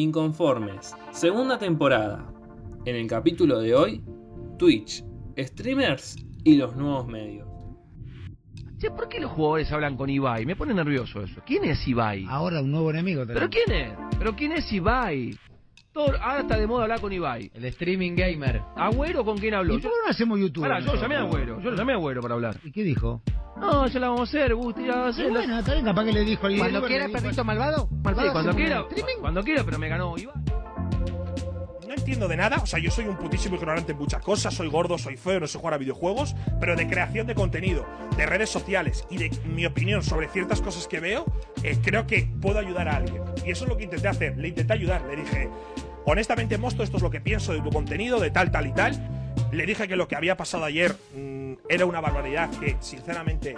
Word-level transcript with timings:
Inconformes, 0.00 0.96
segunda 1.10 1.58
temporada. 1.58 2.32
En 2.86 2.96
el 2.96 3.06
capítulo 3.06 3.60
de 3.60 3.74
hoy, 3.74 4.02
Twitch, 4.58 5.04
streamers 5.36 6.16
y 6.42 6.56
los 6.56 6.74
nuevos 6.74 7.06
medios. 7.06 7.46
Che, 8.78 8.90
¿por 8.90 9.10
qué 9.10 9.20
los 9.20 9.30
jugadores 9.32 9.70
hablan 9.70 9.98
con 9.98 10.08
Ibai? 10.08 10.46
Me 10.46 10.56
pone 10.56 10.72
nervioso 10.72 11.22
eso. 11.22 11.42
¿Quién 11.44 11.64
es 11.64 11.86
Ibai? 11.86 12.24
Ahora 12.30 12.62
un 12.62 12.70
nuevo 12.70 12.90
enemigo 12.90 13.24
¿Pero 13.26 13.50
quién 13.50 13.70
es? 13.70 13.92
¿Pero 14.18 14.34
quién 14.34 14.52
es 14.52 14.72
Ibai? 14.72 15.38
Todo, 15.92 16.16
ahora 16.22 16.40
está 16.40 16.56
de 16.56 16.66
moda 16.66 16.84
hablar 16.84 17.02
con 17.02 17.12
Ibai. 17.12 17.50
El 17.52 17.66
streaming 17.66 18.14
gamer. 18.16 18.62
¿Agüero 18.76 19.22
con 19.22 19.36
quién 19.36 19.52
habló? 19.52 19.74
¿Y 19.74 19.80
por 19.80 19.90
qué 19.90 19.96
no 20.02 20.10
hacemos 20.10 20.40
YouTube? 20.40 20.62
Pará, 20.62 20.78
yo 20.78 20.86
nosotros? 20.86 21.02
llamé 21.02 21.16
a 21.16 21.20
Agüero. 21.20 21.60
Yo 21.60 21.70
lo 21.72 21.76
llamé 21.76 21.92
a 21.92 21.96
Agüero 21.96 22.22
para 22.22 22.34
hablar. 22.36 22.56
¿Y 22.64 22.72
qué 22.72 22.84
dijo? 22.84 23.20
No, 23.60 23.86
ya 23.86 24.00
la 24.00 24.08
vamos 24.08 24.34
a 24.34 24.38
hacer, 24.38 24.54
Gusti. 24.54 24.86
ya 24.86 24.96
va 24.96 25.08
a 25.08 25.12
Sí, 25.12 25.20
hacer. 25.22 25.32
bueno, 25.32 25.58
está 25.58 25.72
bien, 25.74 25.84
capaz 25.84 26.04
que 26.04 26.12
le 26.12 26.24
dijo 26.24 26.46
al 26.46 26.58
Cuando 26.58 26.82
quiera, 26.86 27.08
perrito 27.08 27.44
malvado. 27.44 27.88
Sí, 27.90 27.96
malvado 28.02 28.32
cuando 28.32 28.50
hacemos 28.50 28.56
quiera, 28.56 28.84
cuando 29.20 29.42
quiera, 29.44 29.64
pero 29.64 29.78
me 29.78 29.88
ganó 29.88 30.16
Ibai. 30.16 30.34
No 31.86 31.94
entiendo 31.96 32.28
de 32.28 32.36
nada, 32.36 32.58
o 32.62 32.66
sea, 32.66 32.78
yo 32.78 32.90
soy 32.90 33.06
un 33.06 33.16
putísimo 33.16 33.56
ignorante 33.56 33.92
en 33.92 33.98
muchas 33.98 34.22
cosas, 34.22 34.54
soy 34.54 34.68
gordo, 34.68 34.96
soy 34.96 35.16
feo, 35.16 35.40
no 35.40 35.46
sé 35.48 35.58
jugar 35.58 35.74
a 35.74 35.78
videojuegos, 35.78 36.36
pero 36.60 36.76
de 36.76 36.86
creación 36.88 37.26
de 37.26 37.34
contenido, 37.34 37.84
de 38.16 38.26
redes 38.26 38.48
sociales 38.48 39.04
y 39.10 39.18
de 39.18 39.30
mi 39.44 39.66
opinión 39.66 40.02
sobre 40.04 40.28
ciertas 40.28 40.60
cosas 40.62 40.86
que 40.86 41.00
veo, 41.00 41.24
eh, 41.64 41.76
creo 41.82 42.06
que 42.06 42.28
puedo 42.40 42.60
ayudar 42.60 42.88
a 42.88 42.96
alguien. 42.96 43.22
Y 43.44 43.50
eso 43.50 43.64
es 43.64 43.70
lo 43.70 43.76
que 43.76 43.84
intenté 43.84 44.06
hacer, 44.06 44.38
le 44.38 44.48
intenté 44.48 44.72
ayudar, 44.72 45.02
le 45.10 45.16
dije, 45.16 45.50
honestamente, 46.06 46.56
Mosto, 46.58 46.84
esto 46.84 46.96
es 46.98 47.02
lo 47.02 47.10
que 47.10 47.20
pienso 47.20 47.52
de 47.52 47.60
tu 47.60 47.70
contenido, 47.70 48.20
de 48.20 48.30
tal, 48.30 48.52
tal 48.52 48.66
y 48.68 48.72
tal. 48.72 48.92
Le 49.50 49.66
dije 49.66 49.88
que 49.88 49.96
lo 49.96 50.06
que 50.06 50.14
había 50.14 50.36
pasado 50.36 50.64
ayer 50.64 50.94
mm, 51.16 51.39
era 51.68 51.86
una 51.86 52.00
barbaridad 52.00 52.50
que, 52.58 52.76
sinceramente, 52.80 53.54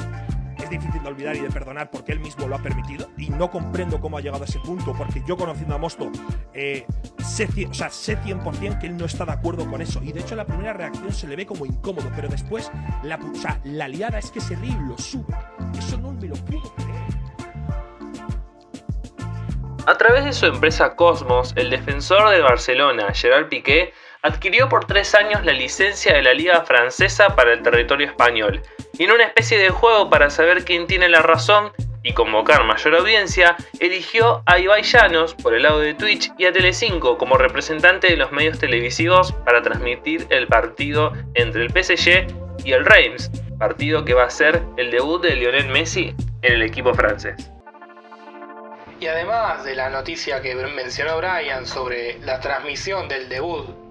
es 0.62 0.70
difícil 0.70 1.02
de 1.02 1.08
olvidar 1.08 1.36
y 1.36 1.40
de 1.40 1.50
perdonar 1.50 1.90
porque 1.90 2.12
él 2.12 2.20
mismo 2.20 2.46
lo 2.46 2.56
ha 2.56 2.62
permitido. 2.62 3.08
Y 3.16 3.30
no 3.30 3.50
comprendo 3.50 4.00
cómo 4.00 4.18
ha 4.18 4.20
llegado 4.20 4.44
a 4.44 4.46
ese 4.46 4.60
punto 4.60 4.94
porque 4.96 5.22
yo 5.26 5.36
conociendo 5.36 5.74
a 5.74 5.78
Mosto 5.78 6.10
eh, 6.54 6.86
sé, 7.18 7.48
o 7.68 7.74
sea, 7.74 7.90
sé 7.90 8.18
100% 8.18 8.78
que 8.78 8.86
él 8.86 8.96
no 8.96 9.04
está 9.04 9.24
de 9.24 9.32
acuerdo 9.32 9.68
con 9.68 9.82
eso. 9.82 10.00
Y 10.02 10.12
de 10.12 10.20
hecho 10.20 10.36
la 10.36 10.46
primera 10.46 10.72
reacción 10.72 11.12
se 11.12 11.26
le 11.26 11.36
ve 11.36 11.46
como 11.46 11.66
incómodo 11.66 12.10
pero 12.14 12.28
después 12.28 12.70
la, 13.02 13.16
o 13.16 13.58
la 13.64 13.88
liada 13.88 14.18
es 14.18 14.30
que 14.30 14.40
se 14.40 14.56
ríe 14.56 14.72
y 14.72 14.88
lo 14.88 14.96
sube. 14.98 15.34
Eso 15.78 15.98
no 15.98 16.12
me 16.12 16.28
lo 16.28 16.34
puedo 16.36 16.74
creer. 16.74 17.22
A 19.84 19.98
través 19.98 20.24
de 20.24 20.32
su 20.32 20.46
empresa 20.46 20.94
Cosmos, 20.94 21.54
el 21.56 21.68
defensor 21.68 22.30
de 22.30 22.40
Barcelona, 22.40 23.12
Gerard 23.12 23.48
Piqué, 23.48 23.92
adquirió 24.22 24.68
por 24.68 24.86
tres 24.86 25.14
años 25.14 25.44
la 25.44 25.52
licencia 25.52 26.14
de 26.14 26.22
la 26.22 26.32
Liga 26.32 26.64
Francesa 26.64 27.34
para 27.34 27.52
el 27.52 27.62
territorio 27.62 28.06
español, 28.06 28.62
y 28.96 29.04
en 29.04 29.10
una 29.10 29.24
especie 29.24 29.58
de 29.58 29.70
juego 29.70 30.08
para 30.08 30.30
saber 30.30 30.64
quién 30.64 30.86
tiene 30.86 31.08
la 31.08 31.22
razón 31.22 31.72
y 32.04 32.14
convocar 32.14 32.64
mayor 32.64 32.94
audiencia, 32.96 33.56
eligió 33.80 34.42
a 34.46 34.58
Ibai 34.58 34.82
Llanos 34.82 35.34
por 35.34 35.54
el 35.54 35.62
lado 35.62 35.80
de 35.80 35.94
Twitch 35.94 36.32
y 36.38 36.46
a 36.46 36.52
Telecinco 36.52 37.18
como 37.18 37.36
representante 37.36 38.08
de 38.08 38.16
los 38.16 38.32
medios 38.32 38.58
televisivos 38.58 39.32
para 39.44 39.62
transmitir 39.62 40.26
el 40.30 40.46
partido 40.46 41.12
entre 41.34 41.62
el 41.62 41.70
PSG 41.70 42.26
y 42.64 42.72
el 42.72 42.84
Reims, 42.84 43.30
partido 43.58 44.04
que 44.04 44.14
va 44.14 44.24
a 44.24 44.30
ser 44.30 44.62
el 44.76 44.90
debut 44.90 45.22
de 45.22 45.36
Lionel 45.36 45.68
Messi 45.68 46.14
en 46.42 46.52
el 46.52 46.62
equipo 46.62 46.94
francés. 46.94 47.50
Y 49.00 49.06
además 49.08 49.64
de 49.64 49.74
la 49.74 49.90
noticia 49.90 50.40
que 50.40 50.54
mencionó 50.54 51.18
Brian 51.18 51.66
sobre 51.66 52.18
la 52.20 52.40
transmisión 52.40 53.08
del 53.08 53.28
debut 53.28 53.81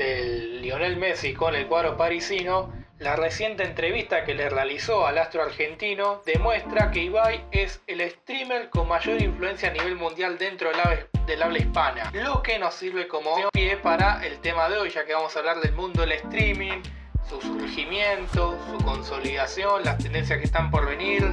del 0.00 0.62
Lionel 0.62 0.96
Messi 0.96 1.34
con 1.34 1.54
el 1.54 1.66
cuadro 1.66 1.94
parisino, 1.98 2.72
la 2.98 3.16
reciente 3.16 3.64
entrevista 3.64 4.24
que 4.24 4.34
le 4.34 4.48
realizó 4.48 5.06
al 5.06 5.18
astro 5.18 5.42
argentino 5.42 6.22
demuestra 6.24 6.90
que 6.90 7.00
Ibai 7.00 7.44
es 7.50 7.82
el 7.86 8.00
streamer 8.10 8.70
con 8.70 8.88
mayor 8.88 9.20
influencia 9.20 9.68
a 9.68 9.72
nivel 9.72 9.96
mundial 9.96 10.38
dentro 10.38 10.70
del 11.26 11.42
habla, 11.42 11.58
hispana, 11.58 12.10
lo 12.14 12.42
que 12.42 12.58
nos 12.58 12.74
sirve 12.74 13.08
como 13.08 13.50
pie 13.52 13.76
para 13.76 14.26
el 14.26 14.40
tema 14.40 14.70
de 14.70 14.78
hoy, 14.78 14.88
ya 14.88 15.04
que 15.04 15.12
vamos 15.12 15.36
a 15.36 15.40
hablar 15.40 15.60
del 15.60 15.74
mundo 15.74 16.00
del 16.00 16.12
streaming, 16.12 16.80
su 17.28 17.38
surgimiento, 17.42 18.56
su 18.70 18.82
consolidación, 18.82 19.84
las 19.84 19.98
tendencias 19.98 20.38
que 20.38 20.46
están 20.46 20.70
por 20.70 20.86
venir, 20.86 21.30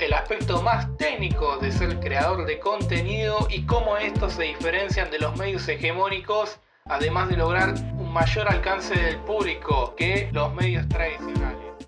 el 0.00 0.12
aspecto 0.14 0.62
más 0.62 0.88
técnico 0.96 1.58
de 1.58 1.70
ser 1.70 2.00
creador 2.00 2.46
de 2.46 2.58
contenido 2.60 3.46
y 3.50 3.66
cómo 3.66 3.98
estos 3.98 4.32
se 4.32 4.44
diferencian 4.44 5.10
de 5.10 5.18
los 5.18 5.36
medios 5.36 5.68
hegemónicos, 5.68 6.60
además 6.86 7.28
de 7.28 7.36
lograr 7.36 7.74
un 8.06 8.12
mayor 8.12 8.48
alcance 8.48 8.94
del 8.94 9.18
público 9.24 9.94
que 9.96 10.30
los 10.32 10.54
medios 10.54 10.88
tradicionales. 10.88 11.86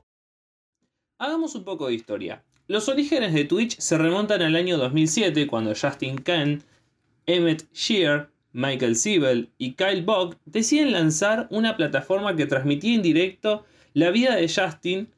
Hagamos 1.19 1.55
un 1.55 1.65
poco 1.65 1.87
de 1.87 1.95
historia. 1.95 2.43
Los 2.67 2.89
orígenes 2.89 3.33
de 3.33 3.45
Twitch 3.45 3.79
se 3.79 3.97
remontan 3.97 4.43
al 4.43 4.57
año 4.57 4.79
2007 4.79 5.47
cuando 5.47 5.75
Justin 5.75 6.19
Khan, 6.19 6.63
Emmett 7.27 7.73
Shear, 7.73 8.31
Michael 8.53 8.97
Siebel 8.97 9.51
y 9.59 9.75
Kyle 9.75 10.03
Bogg 10.03 10.37
deciden 10.45 10.93
lanzar 10.93 11.47
una 11.51 11.77
plataforma 11.77 12.35
que 12.35 12.47
transmitía 12.47 12.97
en 12.97 13.03
directo 13.03 13.65
la 13.95 14.11
vida 14.11 14.35
de 14.35 14.49
Justin 14.49 15.09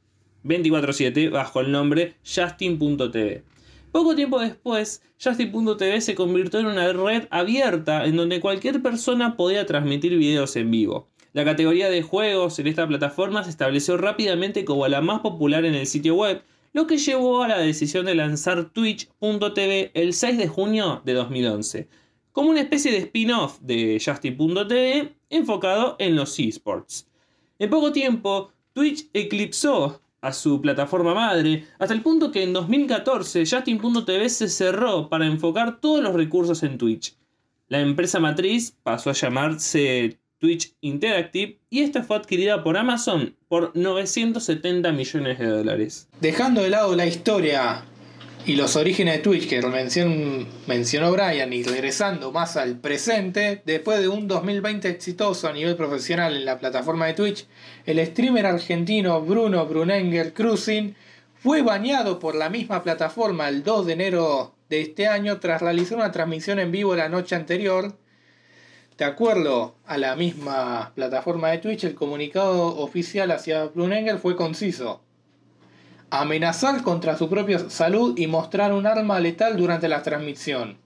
24/7 0.44 1.30
bajo 1.30 1.60
el 1.60 1.72
nombre 1.72 2.16
Justin.tv. 2.24 3.42
Poco 3.92 4.14
tiempo 4.14 4.38
después, 4.38 5.02
Justin.tv 5.22 6.00
se 6.00 6.14
convirtió 6.14 6.60
en 6.60 6.66
una 6.66 6.92
red 6.92 7.26
abierta 7.30 8.04
en 8.04 8.16
donde 8.16 8.40
cualquier 8.40 8.82
persona 8.82 9.36
podía 9.36 9.66
transmitir 9.66 10.16
videos 10.16 10.54
en 10.54 10.70
vivo. 10.70 11.08
La 11.32 11.44
categoría 11.44 11.90
de 11.90 12.02
juegos 12.02 12.56
en 12.60 12.68
esta 12.68 12.86
plataforma 12.86 13.42
se 13.42 13.50
estableció 13.50 13.96
rápidamente 13.96 14.64
como 14.64 14.86
la 14.86 15.00
más 15.00 15.20
popular 15.20 15.64
en 15.64 15.74
el 15.74 15.88
sitio 15.88 16.14
web, 16.14 16.42
lo 16.72 16.86
que 16.86 16.98
llevó 16.98 17.42
a 17.42 17.48
la 17.48 17.58
decisión 17.58 18.06
de 18.06 18.14
lanzar 18.14 18.70
Twitch.tv 18.70 19.90
el 19.94 20.12
6 20.12 20.38
de 20.38 20.46
junio 20.46 21.02
de 21.04 21.14
2011, 21.14 21.88
como 22.30 22.50
una 22.50 22.60
especie 22.60 22.92
de 22.92 22.98
spin-off 22.98 23.58
de 23.60 24.00
Justin.tv 24.04 25.16
enfocado 25.30 25.96
en 25.98 26.14
los 26.14 26.38
esports. 26.38 27.08
En 27.58 27.70
poco 27.70 27.90
tiempo, 27.90 28.52
Twitch 28.72 29.08
eclipsó 29.12 30.00
a 30.20 30.32
su 30.32 30.60
plataforma 30.60 31.14
madre, 31.14 31.66
hasta 31.78 31.94
el 31.94 32.02
punto 32.02 32.30
que 32.30 32.42
en 32.42 32.52
2014 32.52 33.44
Justin.tv 33.46 34.28
se 34.28 34.48
cerró 34.48 35.08
para 35.08 35.26
enfocar 35.26 35.80
todos 35.80 36.02
los 36.02 36.14
recursos 36.14 36.62
en 36.62 36.78
Twitch. 36.78 37.16
La 37.68 37.80
empresa 37.80 38.20
matriz 38.20 38.76
pasó 38.82 39.10
a 39.10 39.14
llamarse 39.14 40.18
Twitch 40.38 40.74
Interactive 40.80 41.58
y 41.68 41.80
esta 41.80 42.02
fue 42.02 42.16
adquirida 42.16 42.64
por 42.64 42.76
Amazon 42.76 43.36
por 43.48 43.76
970 43.76 44.90
millones 44.92 45.38
de 45.38 45.46
dólares. 45.46 46.08
Dejando 46.20 46.62
de 46.62 46.70
lado 46.70 46.96
la 46.96 47.06
historia 47.06 47.84
y 48.46 48.56
los 48.56 48.74
orígenes 48.76 49.16
de 49.16 49.20
Twitch 49.22 49.48
que 49.48 49.60
mencion- 49.62 50.46
mencionó 50.66 51.12
Brian 51.12 51.52
y 51.52 51.62
regresando 51.62 52.32
más 52.32 52.56
al 52.56 52.78
presente, 52.78 53.62
después 53.64 54.00
de 54.00 54.08
un 54.08 54.26
2020 54.28 54.88
exitoso 54.88 55.46
a 55.48 55.52
nivel 55.52 55.76
profesional 55.76 56.34
en 56.36 56.44
la 56.44 56.58
plataforma 56.58 57.06
de 57.06 57.14
Twitch, 57.14 57.46
el 57.86 58.04
streamer 58.06 58.46
argentino 58.46 59.20
Bruno 59.22 59.66
Brunenger 59.66 60.32
Cruising 60.32 60.94
fue 61.42 61.62
bañado 61.62 62.18
por 62.18 62.34
la 62.34 62.50
misma 62.50 62.82
plataforma 62.82 63.48
el 63.48 63.62
2 63.62 63.86
de 63.86 63.92
enero 63.92 64.54
de 64.68 64.80
este 64.82 65.06
año 65.06 65.38
tras 65.38 65.62
realizar 65.62 65.98
una 65.98 66.12
transmisión 66.12 66.58
en 66.58 66.72
vivo 66.72 66.94
la 66.96 67.08
noche 67.08 67.34
anterior. 67.34 67.96
De 68.98 69.04
acuerdo 69.04 69.74
a 69.86 69.96
la 69.96 70.14
misma 70.16 70.92
plataforma 70.94 71.48
de 71.50 71.58
Twitch, 71.58 71.84
el 71.84 71.94
comunicado 71.94 72.76
oficial 72.78 73.30
hacia 73.30 73.64
Brunenger 73.66 74.18
fue 74.18 74.36
conciso 74.36 75.02
amenazar 76.10 76.82
contra 76.82 77.16
su 77.16 77.28
propia 77.28 77.70
salud 77.70 78.18
y 78.18 78.26
mostrar 78.26 78.72
un 78.72 78.86
arma 78.86 79.20
letal 79.20 79.56
durante 79.56 79.88
la 79.88 80.02
transmisión. 80.02 80.78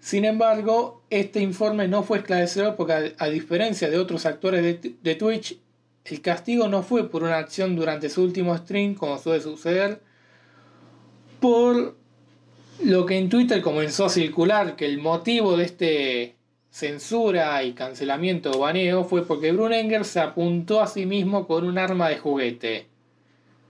Sin 0.00 0.24
embargo, 0.24 1.02
este 1.10 1.40
informe 1.40 1.86
no 1.86 2.02
fue 2.02 2.18
esclarecedor 2.18 2.76
porque 2.76 3.14
a, 3.16 3.26
diferencia 3.26 3.90
de 3.90 3.98
otros 3.98 4.26
actores 4.26 4.62
de, 4.62 4.94
de 5.00 5.14
Twitch, 5.14 5.58
el 6.04 6.20
castigo 6.22 6.68
no 6.68 6.82
fue 6.82 7.10
por 7.10 7.22
una 7.22 7.38
acción 7.38 7.76
durante 7.76 8.08
su 8.08 8.22
último 8.22 8.56
stream, 8.56 8.94
como 8.94 9.18
suele 9.18 9.42
suceder, 9.42 10.00
por 11.38 11.96
lo 12.82 13.06
que 13.06 13.18
en 13.18 13.28
Twitter 13.28 13.60
comenzó 13.60 14.06
a 14.06 14.10
circular 14.10 14.74
que 14.76 14.86
el 14.86 14.98
motivo 14.98 15.56
de 15.56 15.64
este 15.64 16.36
censura 16.70 17.62
y 17.64 17.72
cancelamiento 17.72 18.52
o 18.52 18.60
baneo 18.60 19.04
fue 19.04 19.26
porque 19.26 19.52
Brunenger 19.52 20.04
se 20.04 20.20
apuntó 20.20 20.80
a 20.80 20.86
sí 20.86 21.04
mismo 21.04 21.46
con 21.46 21.64
un 21.64 21.78
arma 21.78 22.08
de 22.08 22.18
juguete. 22.18 22.86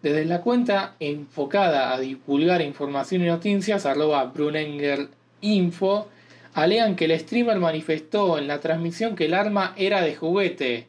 Desde 0.03 0.25
la 0.25 0.41
cuenta 0.41 0.97
enfocada 0.99 1.93
a 1.93 2.01
divulgar 2.01 2.63
información 2.63 3.23
y 3.23 3.27
noticias, 3.27 3.85
arroba 3.85 4.25
Brunenger 4.25 5.09
Info, 5.43 6.09
alegan 6.55 6.97
que 6.97 7.05
el 7.05 7.19
streamer 7.21 7.59
manifestó 7.59 8.39
en 8.39 8.49
la 8.49 8.61
transmisión 8.61 9.15
que 9.15 9.27
el 9.27 9.35
arma 9.35 9.75
era 9.77 10.01
de 10.01 10.17
juguete 10.17 10.89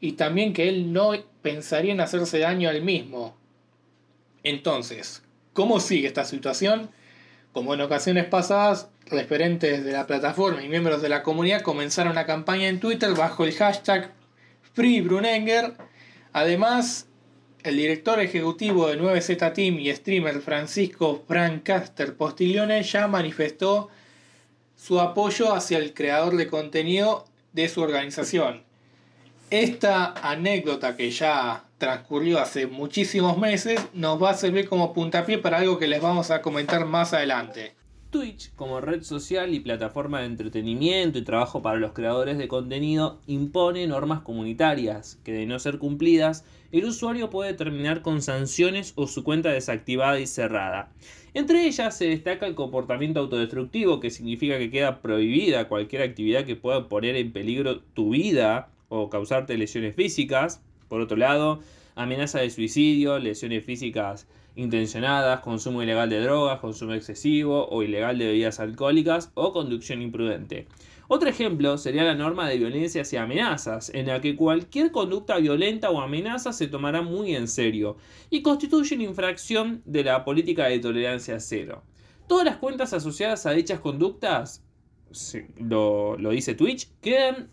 y 0.00 0.12
también 0.12 0.52
que 0.52 0.68
él 0.68 0.92
no 0.92 1.12
pensaría 1.40 1.92
en 1.92 2.00
hacerse 2.00 2.38
daño 2.38 2.68
al 2.68 2.82
mismo. 2.82 3.36
Entonces, 4.42 5.22
¿cómo 5.54 5.80
sigue 5.80 6.06
esta 6.06 6.24
situación? 6.24 6.90
Como 7.52 7.72
en 7.72 7.80
ocasiones 7.80 8.26
pasadas, 8.26 8.90
referentes 9.06 9.82
de 9.82 9.92
la 9.92 10.06
plataforma 10.06 10.62
y 10.62 10.68
miembros 10.68 11.00
de 11.00 11.08
la 11.08 11.22
comunidad 11.22 11.62
comenzaron 11.62 12.12
una 12.12 12.26
campaña 12.26 12.68
en 12.68 12.80
Twitter 12.80 13.14
bajo 13.14 13.44
el 13.44 13.54
hashtag 13.54 14.12
FreeBrunenger. 14.74 15.72
Además, 16.34 17.08
el 17.66 17.76
director 17.78 18.20
ejecutivo 18.20 18.86
de 18.86 18.96
9Z 18.96 19.52
Team 19.52 19.80
y 19.80 19.92
streamer 19.92 20.40
Francisco 20.40 21.24
Francaster 21.26 22.16
Postiglione 22.16 22.80
ya 22.84 23.08
manifestó 23.08 23.88
su 24.76 25.00
apoyo 25.00 25.52
hacia 25.52 25.78
el 25.78 25.92
creador 25.92 26.36
de 26.36 26.46
contenido 26.46 27.24
de 27.54 27.68
su 27.68 27.82
organización. 27.82 28.62
Esta 29.50 30.14
anécdota 30.22 30.96
que 30.96 31.10
ya 31.10 31.64
transcurrió 31.78 32.38
hace 32.38 32.68
muchísimos 32.68 33.36
meses 33.36 33.80
nos 33.92 34.22
va 34.22 34.30
a 34.30 34.34
servir 34.34 34.68
como 34.68 34.92
puntapié 34.92 35.38
para 35.38 35.58
algo 35.58 35.76
que 35.76 35.88
les 35.88 36.00
vamos 36.00 36.30
a 36.30 36.42
comentar 36.42 36.86
más 36.86 37.14
adelante. 37.14 37.74
Twitch, 38.10 38.52
como 38.54 38.80
red 38.80 39.02
social 39.02 39.52
y 39.52 39.60
plataforma 39.60 40.20
de 40.20 40.26
entretenimiento 40.26 41.18
y 41.18 41.22
trabajo 41.22 41.62
para 41.62 41.78
los 41.78 41.92
creadores 41.92 42.38
de 42.38 42.48
contenido, 42.48 43.18
impone 43.26 43.86
normas 43.86 44.20
comunitarias 44.20 45.18
que, 45.24 45.32
de 45.32 45.46
no 45.46 45.58
ser 45.58 45.78
cumplidas, 45.78 46.44
el 46.72 46.84
usuario 46.84 47.30
puede 47.30 47.54
terminar 47.54 48.02
con 48.02 48.22
sanciones 48.22 48.92
o 48.96 49.06
su 49.06 49.24
cuenta 49.24 49.50
desactivada 49.50 50.20
y 50.20 50.26
cerrada. 50.26 50.90
Entre 51.34 51.66
ellas 51.66 51.96
se 51.96 52.06
destaca 52.08 52.46
el 52.46 52.54
comportamiento 52.54 53.20
autodestructivo, 53.20 54.00
que 54.00 54.10
significa 54.10 54.58
que 54.58 54.70
queda 54.70 55.02
prohibida 55.02 55.68
cualquier 55.68 56.02
actividad 56.02 56.44
que 56.44 56.56
pueda 56.56 56.88
poner 56.88 57.16
en 57.16 57.32
peligro 57.32 57.80
tu 57.80 58.10
vida 58.10 58.70
o 58.88 59.10
causarte 59.10 59.58
lesiones 59.58 59.94
físicas. 59.94 60.62
Por 60.88 61.00
otro 61.00 61.16
lado, 61.16 61.60
amenaza 61.94 62.38
de 62.40 62.50
suicidio, 62.50 63.18
lesiones 63.18 63.64
físicas 63.64 64.26
intencionadas, 64.56 65.40
consumo 65.40 65.82
ilegal 65.82 66.10
de 66.10 66.20
drogas, 66.20 66.58
consumo 66.60 66.94
excesivo 66.94 67.68
o 67.68 67.82
ilegal 67.82 68.18
de 68.18 68.26
bebidas 68.26 68.58
alcohólicas 68.58 69.30
o 69.34 69.52
conducción 69.52 70.02
imprudente. 70.02 70.66
Otro 71.08 71.28
ejemplo 71.28 71.78
sería 71.78 72.02
la 72.02 72.16
norma 72.16 72.48
de 72.48 72.58
violencias 72.58 73.12
y 73.12 73.16
amenazas, 73.16 73.90
en 73.94 74.08
la 74.08 74.20
que 74.20 74.34
cualquier 74.34 74.90
conducta 74.90 75.36
violenta 75.36 75.90
o 75.90 76.00
amenaza 76.00 76.52
se 76.52 76.66
tomará 76.66 77.02
muy 77.02 77.36
en 77.36 77.46
serio 77.46 77.96
y 78.28 78.42
constituye 78.42 78.96
una 78.96 79.04
infracción 79.04 79.82
de 79.84 80.02
la 80.02 80.24
política 80.24 80.66
de 80.66 80.80
tolerancia 80.80 81.38
cero. 81.38 81.84
Todas 82.26 82.44
las 82.44 82.56
cuentas 82.56 82.92
asociadas 82.92 83.46
a 83.46 83.52
dichas 83.52 83.78
conductas, 83.78 84.64
lo, 85.60 86.18
lo 86.18 86.30
dice 86.30 86.54
Twitch, 86.56 86.88
quedan 87.00 87.50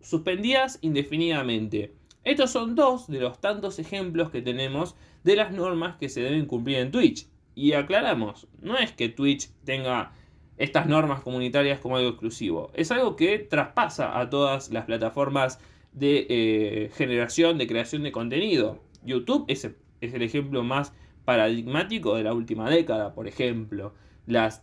suspendidas 0.00 0.78
indefinidamente. 0.80 1.94
Estos 2.24 2.50
son 2.50 2.74
dos 2.74 3.06
de 3.06 3.20
los 3.20 3.40
tantos 3.40 3.78
ejemplos 3.78 4.30
que 4.30 4.42
tenemos 4.42 4.96
de 5.24 5.36
las 5.36 5.52
normas 5.52 5.96
que 5.96 6.08
se 6.08 6.20
deben 6.20 6.46
cumplir 6.46 6.78
en 6.78 6.90
Twitch. 6.90 7.26
Y 7.54 7.72
aclaramos, 7.72 8.48
no 8.60 8.78
es 8.78 8.92
que 8.92 9.08
Twitch 9.08 9.50
tenga 9.64 10.12
estas 10.56 10.86
normas 10.86 11.20
comunitarias 11.20 11.80
como 11.80 11.96
algo 11.96 12.10
exclusivo, 12.10 12.70
es 12.74 12.90
algo 12.90 13.16
que 13.16 13.38
traspasa 13.38 14.18
a 14.18 14.30
todas 14.30 14.70
las 14.70 14.84
plataformas 14.84 15.58
de 15.92 16.26
eh, 16.28 16.90
generación, 16.94 17.58
de 17.58 17.66
creación 17.66 18.02
de 18.02 18.12
contenido. 18.12 18.82
YouTube 19.04 19.44
es, 19.48 19.64
es, 20.00 20.14
el 20.14 20.22
ejemplo 20.22 20.62
más 20.62 20.94
paradigmático 21.24 22.16
de 22.16 22.24
la 22.24 22.34
última 22.34 22.70
década, 22.70 23.14
por 23.14 23.28
ejemplo. 23.28 23.94
Las, 24.26 24.62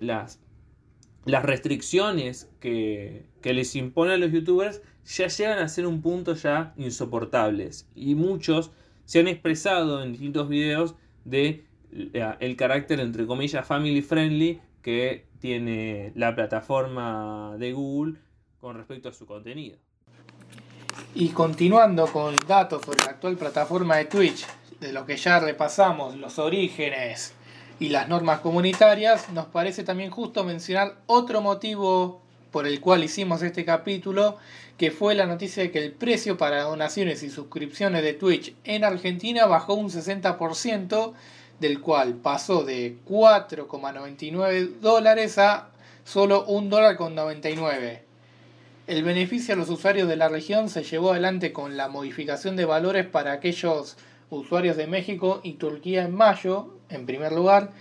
las, 0.00 0.40
las 1.24 1.42
restricciones 1.44 2.50
que, 2.60 3.26
que 3.40 3.54
les 3.54 3.76
imponen 3.76 4.20
los 4.20 4.32
youtubers 4.32 4.82
ya 5.04 5.28
llegan 5.28 5.58
a 5.58 5.68
ser 5.68 5.86
un 5.86 6.02
punto 6.02 6.34
ya 6.34 6.74
insoportables. 6.76 7.88
Y 7.94 8.14
muchos 8.14 8.72
se 9.04 9.20
han 9.20 9.28
expresado 9.28 10.02
en 10.02 10.12
distintos 10.12 10.48
videos 10.48 10.94
de 11.24 11.66
eh, 11.92 12.34
el 12.40 12.56
carácter 12.56 13.00
entre 13.00 13.26
comillas 13.26 13.66
family 13.66 14.02
friendly 14.02 14.60
que 14.82 15.26
tiene 15.40 16.12
la 16.14 16.34
plataforma 16.34 17.56
de 17.58 17.72
Google 17.72 18.18
con 18.60 18.76
respecto 18.76 19.08
a 19.08 19.12
su 19.12 19.26
contenido. 19.26 19.78
Y 21.14 21.28
continuando 21.28 22.06
con 22.06 22.34
datos 22.46 22.82
sobre 22.84 23.00
la 23.00 23.10
actual 23.10 23.36
plataforma 23.36 23.96
de 23.96 24.06
Twitch, 24.06 24.46
de 24.80 24.92
lo 24.92 25.06
que 25.06 25.16
ya 25.16 25.38
repasamos, 25.40 26.16
los 26.16 26.38
orígenes 26.38 27.34
y 27.78 27.88
las 27.88 28.08
normas 28.08 28.40
comunitarias, 28.40 29.30
nos 29.30 29.46
parece 29.46 29.84
también 29.84 30.10
justo 30.10 30.44
mencionar 30.44 31.02
otro 31.06 31.40
motivo 31.40 32.23
por 32.54 32.68
el 32.68 32.80
cual 32.80 33.02
hicimos 33.02 33.42
este 33.42 33.64
capítulo, 33.64 34.36
que 34.78 34.92
fue 34.92 35.16
la 35.16 35.26
noticia 35.26 35.64
de 35.64 35.72
que 35.72 35.84
el 35.84 35.90
precio 35.90 36.36
para 36.38 36.62
donaciones 36.62 37.24
y 37.24 37.28
suscripciones 37.28 38.04
de 38.04 38.12
Twitch 38.12 38.54
en 38.62 38.84
Argentina 38.84 39.46
bajó 39.46 39.74
un 39.74 39.90
60%, 39.90 41.14
del 41.58 41.80
cual 41.80 42.14
pasó 42.14 42.62
de 42.62 42.98
4,99 43.08 44.78
dólares 44.80 45.36
a 45.38 45.70
solo 46.04 46.44
1 46.46 46.68
dólar 46.68 46.96
con 46.96 47.16
99. 47.16 48.04
El 48.86 49.02
beneficio 49.02 49.54
a 49.54 49.56
los 49.56 49.68
usuarios 49.68 50.06
de 50.06 50.14
la 50.14 50.28
región 50.28 50.68
se 50.68 50.84
llevó 50.84 51.10
adelante 51.10 51.52
con 51.52 51.76
la 51.76 51.88
modificación 51.88 52.54
de 52.54 52.66
valores 52.66 53.04
para 53.04 53.32
aquellos 53.32 53.96
usuarios 54.30 54.76
de 54.76 54.86
México 54.86 55.40
y 55.42 55.54
Turquía 55.54 56.04
en 56.04 56.14
mayo, 56.14 56.68
en 56.88 57.04
primer 57.04 57.32
lugar, 57.32 57.72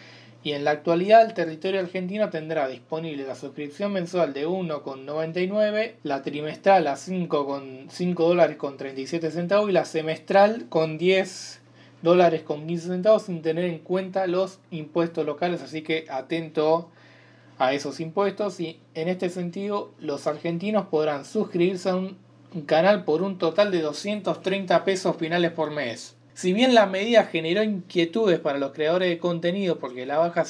y 0.43 0.51
en 0.51 0.65
la 0.65 0.71
actualidad 0.71 1.25
el 1.25 1.33
territorio 1.33 1.79
argentino 1.79 2.29
tendrá 2.29 2.67
disponible 2.67 3.25
la 3.25 3.35
suscripción 3.35 3.93
mensual 3.93 4.33
de 4.33 4.45
1,99, 4.45 5.93
la 6.03 6.21
trimestral 6.21 6.87
a 6.87 6.95
5,5 6.95 8.15
dólares 8.15 8.57
con 8.57 8.75
37 8.75 9.31
centavos 9.31 9.69
y 9.69 9.73
la 9.73 9.85
semestral 9.85 10.65
con 10.67 10.97
10 10.97 11.61
dólares 12.01 12.41
con 12.41 12.67
15 12.67 12.87
centavos 12.87 13.23
sin 13.23 13.41
tener 13.41 13.63
en 13.63 13.79
cuenta 13.79 14.27
los 14.27 14.59
impuestos 14.69 15.25
locales, 15.25 15.61
así 15.61 15.81
que 15.81 16.05
atento 16.09 16.89
a 17.57 17.73
esos 17.73 18.01
impuestos 18.01 18.59
y 18.59 18.79
en 18.95 19.07
este 19.07 19.29
sentido 19.29 19.93
los 19.99 20.27
argentinos 20.27 20.87
podrán 20.87 21.23
suscribirse 21.23 21.89
a 21.89 21.95
un 21.95 22.17
canal 22.65 23.05
por 23.05 23.21
un 23.21 23.37
total 23.37 23.71
de 23.71 23.81
230 23.81 24.83
pesos 24.83 25.15
finales 25.15 25.51
por 25.51 25.71
mes. 25.71 26.17
Si 26.33 26.53
bien 26.53 26.73
la 26.73 26.85
medida 26.87 27.25
generó 27.25 27.63
inquietudes 27.63 28.39
para 28.39 28.57
los 28.57 28.71
creadores 28.71 29.09
de 29.09 29.19
contenido 29.19 29.77
porque 29.79 30.05
la 30.05 30.17
baja, 30.17 30.45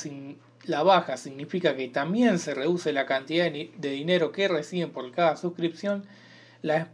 la 0.63 0.83
baja 0.83 1.17
significa 1.17 1.75
que 1.75 1.89
también 1.89 2.39
se 2.39 2.53
reduce 2.53 2.93
la 2.93 3.05
cantidad 3.05 3.51
de 3.51 3.89
dinero 3.89 4.31
que 4.31 4.47
reciben 4.47 4.91
por 4.91 5.11
cada 5.11 5.35
suscripción, 5.35 6.05
la 6.61 6.89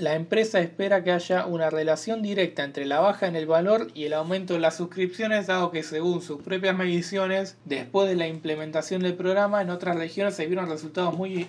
la 0.00 0.14
empresa 0.14 0.60
espera 0.60 1.04
que 1.04 1.12
haya 1.12 1.44
una 1.46 1.68
relación 1.68 2.22
directa 2.22 2.64
entre 2.64 2.86
la 2.86 3.00
baja 3.00 3.26
en 3.26 3.36
el 3.36 3.46
valor 3.46 3.88
y 3.94 4.04
el 4.04 4.14
aumento 4.14 4.54
de 4.54 4.60
las 4.60 4.76
suscripciones, 4.76 5.46
dado 5.46 5.70
que 5.70 5.82
según 5.82 6.22
sus 6.22 6.42
propias 6.42 6.76
mediciones, 6.76 7.56
después 7.64 8.08
de 8.08 8.16
la 8.16 8.26
implementación 8.26 9.02
del 9.02 9.14
programa, 9.14 9.60
en 9.60 9.70
otras 9.70 9.96
regiones 9.96 10.34
se 10.34 10.46
vieron 10.46 10.70
resultados 10.70 11.16
muy 11.16 11.46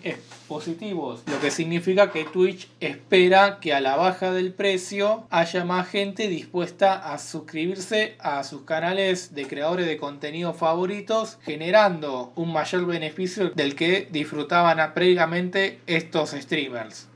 positivos, 0.47 1.23
lo 1.27 1.39
que 1.39 1.51
significa 1.51 2.11
que 2.11 2.25
Twitch 2.25 2.67
espera 2.79 3.59
que 3.61 3.73
a 3.73 3.81
la 3.81 3.95
baja 3.95 4.31
del 4.31 4.53
precio 4.53 5.25
haya 5.29 5.63
más 5.63 5.87
gente 5.87 6.27
dispuesta 6.27 7.13
a 7.13 7.17
suscribirse 7.19 8.15
a 8.19 8.43
sus 8.43 8.63
canales 8.63 9.33
de 9.33 9.47
creadores 9.47 9.85
de 9.85 9.97
contenido 9.97 10.53
favoritos, 10.53 11.37
generando 11.43 12.33
un 12.35 12.51
mayor 12.51 12.85
beneficio 12.85 13.49
del 13.51 13.75
que 13.75 14.07
disfrutaban 14.11 14.93
previamente 14.93 15.79
estos 15.87 16.31
streamers. 16.31 17.10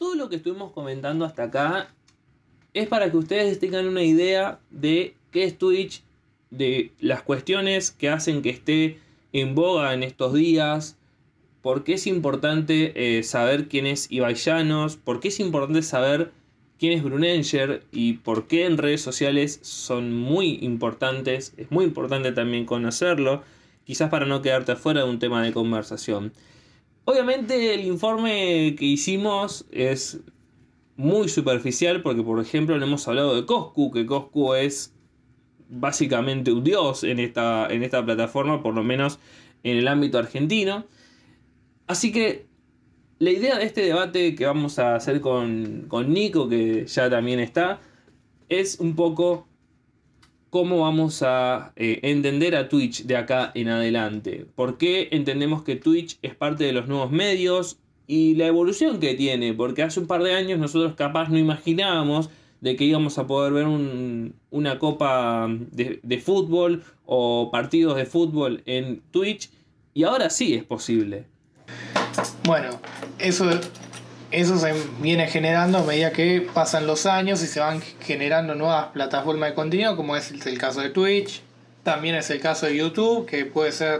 Todo 0.00 0.14
lo 0.14 0.30
que 0.30 0.36
estuvimos 0.36 0.72
comentando 0.72 1.26
hasta 1.26 1.42
acá 1.42 1.90
es 2.72 2.88
para 2.88 3.10
que 3.10 3.18
ustedes 3.18 3.58
tengan 3.58 3.86
una 3.86 4.02
idea 4.02 4.58
de 4.70 5.14
qué 5.30 5.44
es 5.44 5.58
Twitch, 5.58 6.02
de 6.48 6.92
las 7.00 7.20
cuestiones 7.20 7.90
que 7.90 8.08
hacen 8.08 8.40
que 8.40 8.48
esté 8.48 8.98
en 9.34 9.54
boga 9.54 9.92
en 9.92 10.02
estos 10.02 10.32
días, 10.32 10.96
por 11.60 11.84
qué 11.84 11.92
es 11.92 12.06
importante 12.06 13.18
eh, 13.18 13.22
saber 13.24 13.68
quién 13.68 13.84
es 13.84 14.10
Ibai 14.10 14.36
Llanos, 14.36 14.96
por 14.96 15.20
qué 15.20 15.28
es 15.28 15.38
importante 15.38 15.82
saber 15.82 16.32
quién 16.78 16.94
es 16.94 17.04
Brunenger 17.04 17.84
y 17.92 18.14
por 18.14 18.46
qué 18.46 18.64
en 18.64 18.78
redes 18.78 19.02
sociales 19.02 19.60
son 19.60 20.14
muy 20.14 20.60
importantes, 20.62 21.52
es 21.58 21.70
muy 21.70 21.84
importante 21.84 22.32
también 22.32 22.64
conocerlo, 22.64 23.42
quizás 23.84 24.08
para 24.08 24.24
no 24.24 24.40
quedarte 24.40 24.72
afuera 24.72 25.04
de 25.04 25.10
un 25.10 25.18
tema 25.18 25.42
de 25.42 25.52
conversación. 25.52 26.32
Obviamente 27.10 27.74
el 27.74 27.86
informe 27.86 28.76
que 28.78 28.84
hicimos 28.84 29.66
es 29.72 30.20
muy 30.94 31.28
superficial 31.28 32.02
porque 32.02 32.22
por 32.22 32.38
ejemplo 32.38 32.78
no 32.78 32.86
hemos 32.86 33.08
hablado 33.08 33.34
de 33.34 33.46
Coscu, 33.46 33.90
que 33.90 34.06
Coscu 34.06 34.54
es 34.54 34.94
básicamente 35.68 36.52
un 36.52 36.62
dios 36.62 37.02
en 37.02 37.18
esta, 37.18 37.66
en 37.68 37.82
esta 37.82 38.04
plataforma, 38.04 38.62
por 38.62 38.76
lo 38.76 38.84
menos 38.84 39.18
en 39.64 39.76
el 39.78 39.88
ámbito 39.88 40.18
argentino. 40.18 40.86
Así 41.88 42.12
que 42.12 42.46
la 43.18 43.30
idea 43.32 43.58
de 43.58 43.64
este 43.64 43.80
debate 43.80 44.36
que 44.36 44.46
vamos 44.46 44.78
a 44.78 44.94
hacer 44.94 45.20
con, 45.20 45.86
con 45.88 46.12
Nico, 46.12 46.48
que 46.48 46.86
ya 46.86 47.10
también 47.10 47.40
está, 47.40 47.80
es 48.48 48.78
un 48.78 48.94
poco 48.94 49.48
cómo 50.50 50.80
vamos 50.80 51.22
a 51.22 51.72
eh, 51.76 52.00
entender 52.02 52.56
a 52.56 52.68
Twitch 52.68 53.04
de 53.04 53.16
acá 53.16 53.52
en 53.54 53.68
adelante. 53.68 54.46
¿Por 54.54 54.76
qué 54.76 55.08
entendemos 55.12 55.62
que 55.62 55.76
Twitch 55.76 56.18
es 56.22 56.34
parte 56.34 56.64
de 56.64 56.72
los 56.72 56.88
nuevos 56.88 57.10
medios 57.10 57.78
y 58.06 58.34
la 58.34 58.46
evolución 58.46 58.98
que 58.98 59.14
tiene? 59.14 59.54
Porque 59.54 59.82
hace 59.82 60.00
un 60.00 60.06
par 60.06 60.22
de 60.22 60.34
años 60.34 60.58
nosotros 60.58 60.94
capaz 60.94 61.28
no 61.28 61.38
imaginábamos 61.38 62.30
de 62.60 62.76
que 62.76 62.84
íbamos 62.84 63.16
a 63.16 63.26
poder 63.26 63.52
ver 63.52 63.66
una 64.50 64.78
copa 64.78 65.48
de, 65.48 66.00
de 66.02 66.18
fútbol 66.18 66.82
o 67.06 67.50
partidos 67.50 67.96
de 67.96 68.04
fútbol 68.04 68.62
en 68.66 69.00
Twitch 69.12 69.50
y 69.94 70.02
ahora 70.04 70.28
sí 70.30 70.54
es 70.54 70.64
posible. 70.64 71.24
Bueno, 72.44 72.80
eso 73.18 73.48
eso 74.30 74.58
se 74.58 74.72
viene 75.00 75.26
generando 75.26 75.78
a 75.78 75.82
medida 75.82 76.12
que 76.12 76.46
pasan 76.54 76.86
los 76.86 77.06
años 77.06 77.42
y 77.42 77.46
se 77.46 77.60
van 77.60 77.82
generando 78.00 78.54
nuevas 78.54 78.86
plataformas 78.88 79.50
de 79.50 79.54
contenido, 79.54 79.96
como 79.96 80.16
es 80.16 80.30
el 80.30 80.58
caso 80.58 80.80
de 80.80 80.90
Twitch, 80.90 81.42
También 81.82 82.14
es 82.14 82.30
el 82.30 82.40
caso 82.40 82.66
de 82.66 82.76
YouTube, 82.76 83.26
que 83.26 83.46
puede 83.46 83.72
ser 83.72 83.98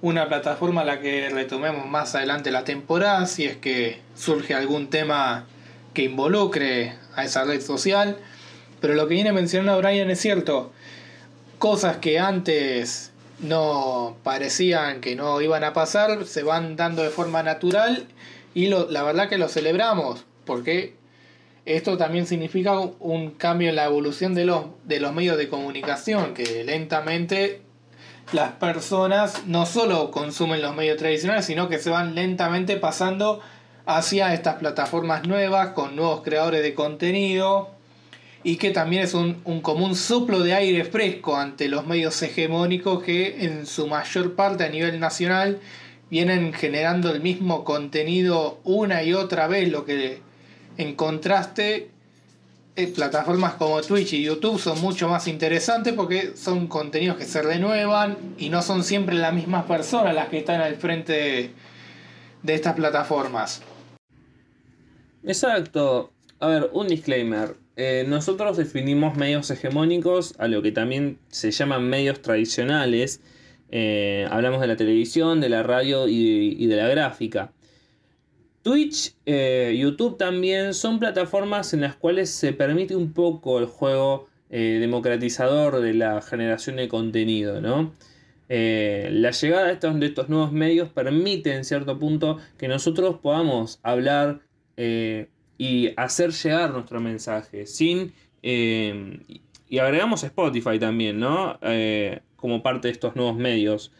una 0.00 0.28
plataforma 0.28 0.82
a 0.82 0.84
la 0.84 1.00
que 1.00 1.28
retomemos 1.28 1.86
más 1.86 2.14
adelante 2.14 2.50
la 2.50 2.64
temporada, 2.64 3.26
si 3.26 3.44
es 3.44 3.56
que 3.56 4.00
surge 4.14 4.54
algún 4.54 4.88
tema 4.88 5.46
que 5.92 6.02
involucre 6.04 6.94
a 7.16 7.24
esa 7.24 7.44
red 7.44 7.60
social. 7.60 8.16
Pero 8.80 8.94
lo 8.94 9.08
que 9.08 9.14
viene 9.14 9.32
mencionando 9.32 9.76
Brian 9.78 10.10
es 10.10 10.20
cierto, 10.20 10.72
cosas 11.58 11.98
que 11.98 12.18
antes 12.18 13.10
no 13.40 14.16
parecían 14.22 15.00
que 15.00 15.16
no 15.16 15.40
iban 15.40 15.64
a 15.64 15.72
pasar, 15.72 16.24
se 16.24 16.42
van 16.42 16.76
dando 16.76 17.02
de 17.02 17.10
forma 17.10 17.42
natural 17.42 18.06
y 18.54 18.66
lo, 18.68 18.90
la 18.90 19.02
verdad 19.02 19.28
que 19.28 19.38
lo 19.38 19.48
celebramos, 19.48 20.24
porque 20.44 20.94
esto 21.66 21.96
también 21.96 22.26
significa 22.26 22.78
un 22.78 23.30
cambio 23.32 23.68
en 23.68 23.76
la 23.76 23.84
evolución 23.84 24.34
de 24.34 24.44
los, 24.44 24.64
de 24.84 25.00
los 25.00 25.12
medios 25.12 25.36
de 25.36 25.48
comunicación, 25.48 26.34
que 26.34 26.64
lentamente 26.64 27.62
las 28.32 28.52
personas 28.52 29.46
no 29.46 29.66
solo 29.66 30.10
consumen 30.10 30.62
los 30.62 30.74
medios 30.74 30.96
tradicionales, 30.96 31.44
sino 31.44 31.68
que 31.68 31.78
se 31.78 31.90
van 31.90 32.14
lentamente 32.14 32.76
pasando 32.76 33.40
hacia 33.86 34.34
estas 34.34 34.56
plataformas 34.56 35.26
nuevas, 35.26 35.70
con 35.70 35.96
nuevos 35.96 36.22
creadores 36.22 36.62
de 36.62 36.74
contenido, 36.74 37.70
y 38.42 38.56
que 38.56 38.70
también 38.70 39.02
es 39.02 39.14
un, 39.14 39.40
un 39.44 39.60
común 39.60 39.94
soplo 39.94 40.40
de 40.40 40.54
aire 40.54 40.84
fresco 40.84 41.36
ante 41.36 41.68
los 41.68 41.86
medios 41.86 42.22
hegemónicos 42.22 43.02
que 43.02 43.44
en 43.44 43.66
su 43.66 43.86
mayor 43.86 44.34
parte 44.34 44.64
a 44.64 44.68
nivel 44.68 44.98
nacional 44.98 45.60
vienen 46.10 46.52
generando 46.52 47.10
el 47.10 47.20
mismo 47.20 47.64
contenido 47.64 48.58
una 48.64 49.02
y 49.02 49.14
otra 49.14 49.46
vez, 49.46 49.70
lo 49.70 49.84
que 49.84 50.20
en 50.76 50.94
contraste 50.94 51.90
eh, 52.76 52.86
plataformas 52.86 53.54
como 53.54 53.80
Twitch 53.82 54.12
y 54.14 54.22
YouTube 54.22 54.58
son 54.58 54.80
mucho 54.80 55.08
más 55.08 55.26
interesantes 55.28 55.92
porque 55.92 56.36
son 56.36 56.66
contenidos 56.66 57.16
que 57.16 57.24
se 57.24 57.42
renuevan 57.42 58.16
y 58.38 58.48
no 58.48 58.62
son 58.62 58.84
siempre 58.84 59.16
las 59.16 59.34
mismas 59.34 59.64
personas 59.64 60.14
las 60.14 60.28
que 60.28 60.38
están 60.38 60.60
al 60.60 60.76
frente 60.76 61.52
de, 62.42 62.54
estas 62.54 62.74
plataformas. 62.74 63.62
Exacto. 65.24 66.12
A 66.38 66.46
ver, 66.46 66.70
un 66.72 66.88
disclaimer. 66.88 67.56
Eh, 67.76 68.04
nosotros 68.08 68.56
definimos 68.56 69.16
medios 69.16 69.50
hegemónicos 69.50 70.34
a 70.38 70.48
lo 70.48 70.62
que 70.62 70.72
también 70.72 71.18
se 71.28 71.50
llaman 71.50 71.88
medios 71.88 72.22
tradicionales. 72.22 73.20
Eh, 73.72 74.26
hablamos 74.30 74.60
de 74.60 74.66
la 74.66 74.76
televisión, 74.76 75.40
de 75.40 75.48
la 75.48 75.62
radio 75.62 76.08
y, 76.08 76.66
de 76.66 76.76
la 76.76 76.88
gráfica. 76.88 77.52
Twitch, 78.62 79.14
eh, 79.26 79.76
YouTube 79.78 80.18
también 80.18 80.74
son 80.74 80.98
plataformas 80.98 81.72
en 81.72 81.82
las 81.82 81.94
cuales 81.96 82.30
se 82.30 82.52
permite 82.52 82.96
un 82.96 83.12
poco 83.12 83.58
el 83.58 83.66
juego 83.66 84.28
eh, 84.50 84.78
democratizador 84.80 85.80
de 85.80 85.94
la 85.94 86.20
generación 86.20 86.76
de 86.76 86.88
contenido, 86.88 87.60
¿no? 87.60 87.94
La 88.48 89.30
llegada 89.30 89.66
de 89.66 89.74
estos, 89.74 90.00
de 90.00 90.06
estos 90.06 90.28
nuevos 90.28 90.50
medios 90.50 90.88
permite 90.88 91.54
en 91.54 91.64
cierto 91.64 92.00
punto 92.00 92.38
que 92.58 92.66
nosotros 92.66 93.18
podamos 93.22 93.78
hablar 93.84 94.40
y 94.76 95.90
hacer 95.96 96.32
llegar 96.32 96.72
nuestro 96.72 97.00
mensaje 97.00 97.66
sin... 97.66 98.12
y 98.42 99.78
agregamos 99.78 100.24
Spotify 100.24 100.80
también, 100.80 101.20
¿no? 101.20 101.60
Como 102.40 102.62
parte 102.62 102.88
de 102.88 102.92
estos 102.92 103.16
nuevos 103.16 103.36
medios. 103.36 103.92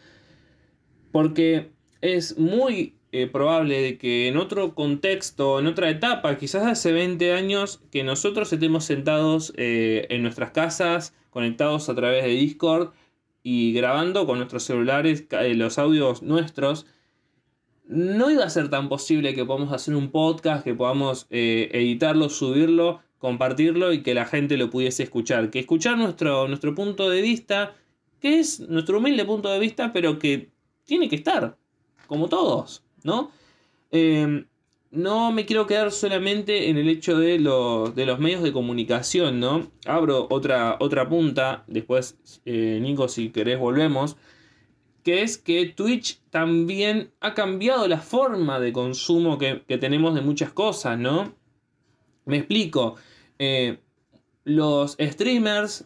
Porque 1.11 1.71
es 2.01 2.37
muy 2.37 2.95
eh, 3.13 3.27
probable 3.27 3.81
de 3.81 3.97
que 3.97 4.29
en 4.29 4.37
otro 4.37 4.73
contexto, 4.73 5.59
en 5.59 5.67
otra 5.67 5.89
etapa, 5.89 6.37
quizás 6.37 6.65
hace 6.65 6.93
20 6.93 7.33
años, 7.33 7.81
que 7.91 8.05
nosotros 8.05 8.53
estemos 8.53 8.85
sentados 8.85 9.51
eh, 9.57 10.07
en 10.09 10.21
nuestras 10.23 10.51
casas, 10.51 11.13
conectados 11.29 11.89
a 11.89 11.95
través 11.95 12.23
de 12.23 12.29
Discord 12.29 12.91
y 13.43 13.73
grabando 13.73 14.25
con 14.25 14.37
nuestros 14.37 14.63
celulares 14.63 15.25
eh, 15.31 15.53
los 15.55 15.77
audios 15.77 16.23
nuestros, 16.23 16.85
no 17.85 18.31
iba 18.31 18.45
a 18.45 18.49
ser 18.49 18.69
tan 18.69 18.87
posible 18.87 19.33
que 19.33 19.43
podamos 19.43 19.73
hacer 19.73 19.93
un 19.95 20.11
podcast, 20.11 20.63
que 20.63 20.73
podamos 20.73 21.27
editarlo, 21.29 22.29
subirlo, 22.29 23.01
compartirlo 23.17 23.91
y 23.91 24.03
que 24.03 24.13
la 24.13 24.23
gente 24.23 24.55
lo 24.55 24.69
pudiese 24.69 25.03
escuchar. 25.03 25.49
Que 25.49 25.59
escuchar 25.59 25.97
nuestro, 25.97 26.47
nuestro 26.47 26.73
punto 26.73 27.09
de 27.09 27.21
vista, 27.21 27.75
que 28.21 28.39
es 28.39 28.59
nuestro 28.61 28.99
humilde 28.99 29.25
punto 29.25 29.49
de 29.49 29.59
vista, 29.59 29.91
pero 29.91 30.19
que 30.19 30.49
tiene 30.85 31.09
que 31.09 31.15
estar, 31.15 31.57
como 32.07 32.29
todos. 32.29 32.83
¿no? 33.03 33.31
Em, 33.91 34.45
no 34.91 35.31
me 35.31 35.45
quiero 35.45 35.67
quedar 35.67 35.91
solamente 35.91 36.69
en 36.69 36.77
el 36.77 36.89
hecho 36.89 37.17
de, 37.17 37.39
de, 37.39 38.05
los 38.05 38.19
medios 38.19 38.43
de 38.43 38.53
comunicación, 38.53 39.39
¿no? 39.39 39.71
Abro 39.85 40.27
otra, 40.29 40.77
otra 40.79 41.07
punta, 41.07 41.63
después, 41.67 42.17
eh, 42.45 42.79
Nico, 42.81 43.07
si 43.07 43.29
querés, 43.29 43.57
volvemos. 43.57 44.17
Que 45.03 45.23
es 45.23 45.37
que 45.37 45.65
Twitch 45.65 46.19
también 46.29 47.11
ha 47.21 47.33
cambiado 47.33 47.87
la 47.87 47.97
forma 47.97 48.59
de 48.59 48.71
consumo 48.71 49.37
que, 49.39 49.55
tenemos 49.79 50.13
de 50.13 50.21
muchas 50.21 50.51
cosas, 50.51 50.99
¿no? 50.99 51.33
Me 52.25 52.37
explico. 52.37 52.95
Eh, 53.39 53.79
los 54.43 54.97
streamers 54.99 55.85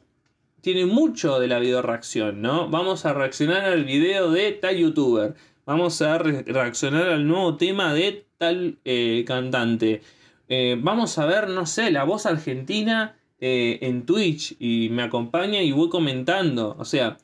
tienen 0.66 0.90
mucho 0.90 1.40
de 1.40 1.48
la 1.48 1.60
video 1.60 1.84
reacción, 1.84 2.42
¿no? 2.42 2.68
Vamos 2.68 3.06
a 3.06 3.14
reaccionar 3.14 3.66
al 3.66 3.86
video 3.86 4.32
de 4.32 4.52
tal 4.52 4.76
youtuber 4.76 5.36
Vamos 5.64 6.02
a 6.02 6.18
reaccionar 6.18 7.08
al 7.08 7.28
nuevo 7.28 7.56
tema 7.56 7.94
de 7.94 8.26
tal 8.40 8.80
eh, 8.84 9.24
cantante. 9.28 10.02
Eh, 10.50 10.76
vamos 10.82 11.20
a 11.20 11.28
ver, 11.28 11.50
no 11.50 11.68
sé, 11.68 11.92
la 11.92 12.04
voz 12.04 12.26
argentina 12.26 13.16
eh, 13.40 13.78
en 13.84 14.08
Twitch 14.08 14.56
y 14.58 14.90
me 14.90 15.04
acompaña 15.04 15.62
y 15.62 15.72
voy 15.72 15.90
comentando. 15.90 16.76
O 16.80 16.86
sea, 16.86 17.18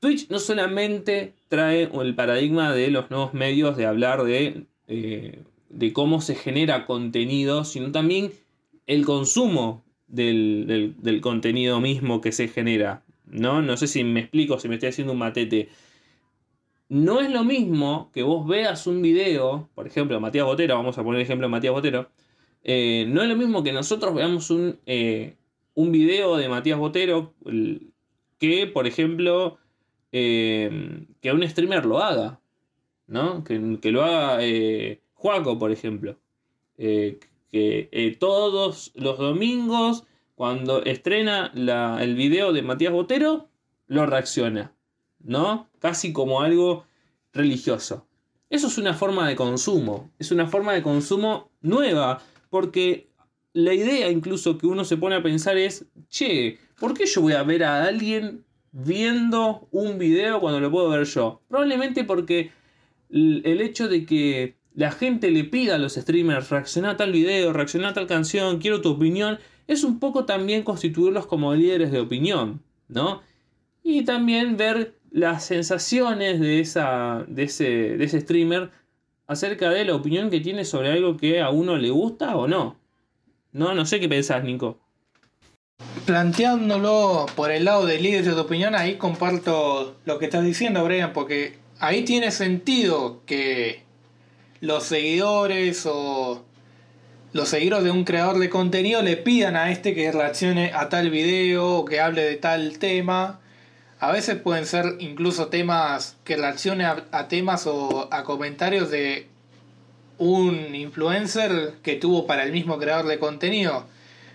Twitch 0.00 0.28
no 0.28 0.40
solamente 0.40 1.34
trae 1.46 1.88
el 1.88 2.16
paradigma 2.16 2.72
de 2.72 2.90
los 2.90 3.12
nuevos 3.12 3.32
medios 3.32 3.76
de 3.76 3.86
hablar 3.86 4.24
de, 4.24 4.66
de 4.88 5.92
cómo 5.92 6.20
se 6.20 6.34
genera 6.34 6.84
contenido, 6.84 7.64
sino 7.64 7.92
también 7.92 8.32
el 8.88 9.04
consumo 9.04 9.84
del, 10.12 10.94
del, 10.98 11.20
contenido 11.20 11.80
mismo 11.80 12.20
que 12.20 12.32
se 12.32 12.46
genera. 12.46 13.02
¿no? 13.26 13.62
no 13.62 13.76
sé 13.76 13.88
si 13.88 14.04
me 14.04 14.20
explico, 14.20 14.58
si 14.58 14.68
me 14.68 14.74
estoy 14.74 14.90
haciendo 14.90 15.14
un 15.14 15.18
matete. 15.18 15.70
No 16.88 17.20
es 17.20 17.30
lo 17.30 17.42
mismo 17.44 18.10
que 18.12 18.22
vos 18.22 18.46
veas 18.46 18.86
un 18.86 19.00
video, 19.00 19.70
por 19.74 19.86
ejemplo, 19.86 20.20
Matías 20.20 20.44
Botero, 20.44 20.76
vamos 20.76 20.98
a 20.98 21.02
poner 21.02 21.20
el 21.20 21.24
ejemplo 21.24 21.46
de 21.46 21.50
Matías 21.50 21.72
Botero. 21.72 22.10
Eh, 22.62 23.06
no 23.08 23.22
es 23.22 23.28
lo 23.28 23.36
mismo 23.36 23.62
que 23.62 23.72
nosotros 23.72 24.14
veamos 24.14 24.50
un, 24.50 24.78
eh, 24.84 25.36
un 25.74 25.90
video 25.90 26.36
de 26.36 26.48
Matías 26.50 26.78
Botero 26.78 27.34
que, 28.38 28.66
por 28.66 28.86
ejemplo, 28.86 29.56
eh, 30.12 31.06
que 31.22 31.32
un 31.32 31.48
streamer 31.48 31.86
lo 31.86 32.00
haga. 32.00 32.38
¿no? 33.06 33.42
Que, 33.44 33.78
que 33.80 33.90
lo 33.90 34.04
haga 34.04 34.40
Juaco, 35.14 35.58
por 35.58 35.72
ejemplo. 35.72 36.18
Que 37.52 38.16
todos 38.18 38.90
los 38.96 39.18
domingos, 39.18 40.04
cuando 40.34 40.82
estrena 40.82 41.52
el 42.00 42.16
video 42.16 42.52
de 42.52 42.62
Matías 42.62 42.92
Botero, 42.92 43.48
lo 43.86 44.06
reacciona. 44.06 44.74
¿no? 45.24 45.68
Casi 45.78 46.12
como 46.12 46.42
algo 46.42 46.84
religioso. 47.32 48.06
Eso 48.50 48.66
es 48.66 48.78
una 48.78 48.94
forma 48.94 49.26
de 49.28 49.36
consumo, 49.36 50.10
es 50.18 50.30
una 50.30 50.46
forma 50.46 50.74
de 50.74 50.82
consumo 50.82 51.50
nueva, 51.62 52.22
porque 52.50 53.08
la 53.54 53.72
idea 53.72 54.10
incluso 54.10 54.58
que 54.58 54.66
uno 54.66 54.84
se 54.84 54.98
pone 54.98 55.16
a 55.16 55.22
pensar 55.22 55.56
es, 55.56 55.86
che, 56.08 56.58
¿por 56.78 56.92
qué 56.92 57.06
yo 57.06 57.22
voy 57.22 57.32
a 57.32 57.42
ver 57.42 57.64
a 57.64 57.84
alguien 57.84 58.44
viendo 58.72 59.68
un 59.70 59.98
video 59.98 60.40
cuando 60.40 60.60
lo 60.60 60.70
puedo 60.70 60.90
ver 60.90 61.06
yo? 61.06 61.40
Probablemente 61.48 62.04
porque 62.04 62.50
el 63.08 63.60
hecho 63.60 63.88
de 63.88 64.04
que 64.04 64.56
la 64.74 64.90
gente 64.90 65.30
le 65.30 65.44
pida 65.44 65.74
a 65.74 65.78
los 65.78 65.94
streamers 65.94 66.50
reacciona 66.50 66.90
a 66.90 66.96
tal 66.96 67.12
video, 67.12 67.52
reacciona 67.52 67.88
a 67.88 67.94
tal 67.94 68.06
canción, 68.06 68.58
quiero 68.58 68.80
tu 68.80 68.90
opinión, 68.90 69.38
es 69.66 69.84
un 69.84 69.98
poco 69.98 70.24
también 70.24 70.62
constituirlos 70.62 71.26
como 71.26 71.54
líderes 71.54 71.92
de 71.92 72.00
opinión, 72.00 72.62
¿no? 72.88 73.22
Y 73.82 74.04
también 74.04 74.56
ver 74.56 74.94
las 75.10 75.44
sensaciones 75.44 76.40
de, 76.40 76.60
esa, 76.60 77.24
de, 77.28 77.44
ese, 77.44 77.64
de 77.96 78.04
ese 78.04 78.20
streamer 78.20 78.70
acerca 79.26 79.70
de 79.70 79.84
la 79.84 79.94
opinión 79.94 80.30
que 80.30 80.40
tiene 80.40 80.64
sobre 80.64 80.92
algo 80.92 81.16
que 81.16 81.40
a 81.40 81.50
uno 81.50 81.76
le 81.76 81.90
gusta 81.90 82.36
o 82.36 82.48
no. 82.48 82.76
No, 83.52 83.74
no 83.74 83.84
sé 83.84 84.00
qué 84.00 84.08
pensás, 84.08 84.42
Nico. 84.44 84.78
Planteándolo 86.06 87.26
por 87.36 87.50
el 87.50 87.64
lado 87.64 87.86
del 87.86 88.02
líder 88.02 88.24
de 88.24 88.40
opinión, 88.40 88.74
ahí 88.74 88.96
comparto 88.96 89.96
lo 90.04 90.18
que 90.18 90.26
estás 90.26 90.44
diciendo, 90.44 90.84
Brian, 90.84 91.12
porque 91.12 91.58
ahí 91.78 92.04
tiene 92.04 92.30
sentido 92.30 93.22
que 93.26 93.82
los 94.62 94.84
seguidores 94.84 95.84
o 95.86 96.44
los 97.32 97.48
seguidores 97.48 97.84
de 97.84 97.90
un 97.90 98.04
creador 98.04 98.38
de 98.38 98.48
contenido 98.48 99.02
le 99.02 99.16
pidan 99.16 99.56
a 99.56 99.70
este 99.72 99.92
que 99.94 100.10
reaccione 100.12 100.70
a 100.72 100.88
tal 100.88 101.10
video 101.10 101.78
o 101.78 101.84
que 101.84 102.00
hable 102.00 102.22
de 102.22 102.36
tal 102.36 102.78
tema 102.78 103.40
a 103.98 104.12
veces 104.12 104.36
pueden 104.36 104.64
ser 104.66 104.96
incluso 105.00 105.48
temas 105.48 106.16
que 106.22 106.36
reaccionen 106.36 106.86
a, 107.10 107.28
temas 107.28 107.66
o 107.66 108.08
a 108.12 108.22
comentarios 108.22 108.88
de 108.90 109.26
un 110.18 110.74
influencer 110.76 111.74
que 111.82 111.96
tuvo 111.96 112.26
para 112.26 112.44
el 112.44 112.52
mismo 112.52 112.78
creador 112.78 113.06
de 113.06 113.18
contenido. 113.18 113.86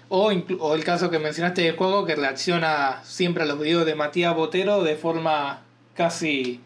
O, 0.08 0.32
o 0.60 0.76
el 0.76 0.84
caso 0.86 1.10
que 1.10 1.20
mencionaste 1.20 1.64
de 1.64 1.72
juego 1.74 2.06
que 2.06 2.16
reacciona 2.16 3.02
siempre 3.04 3.44
a 3.44 3.46
los 3.46 3.60
videos 3.60 3.86
de 3.86 3.96
Matías 3.96 4.34
Botero 4.36 4.84
de 4.84 4.96
forma 4.96 5.64
casi 5.96 6.62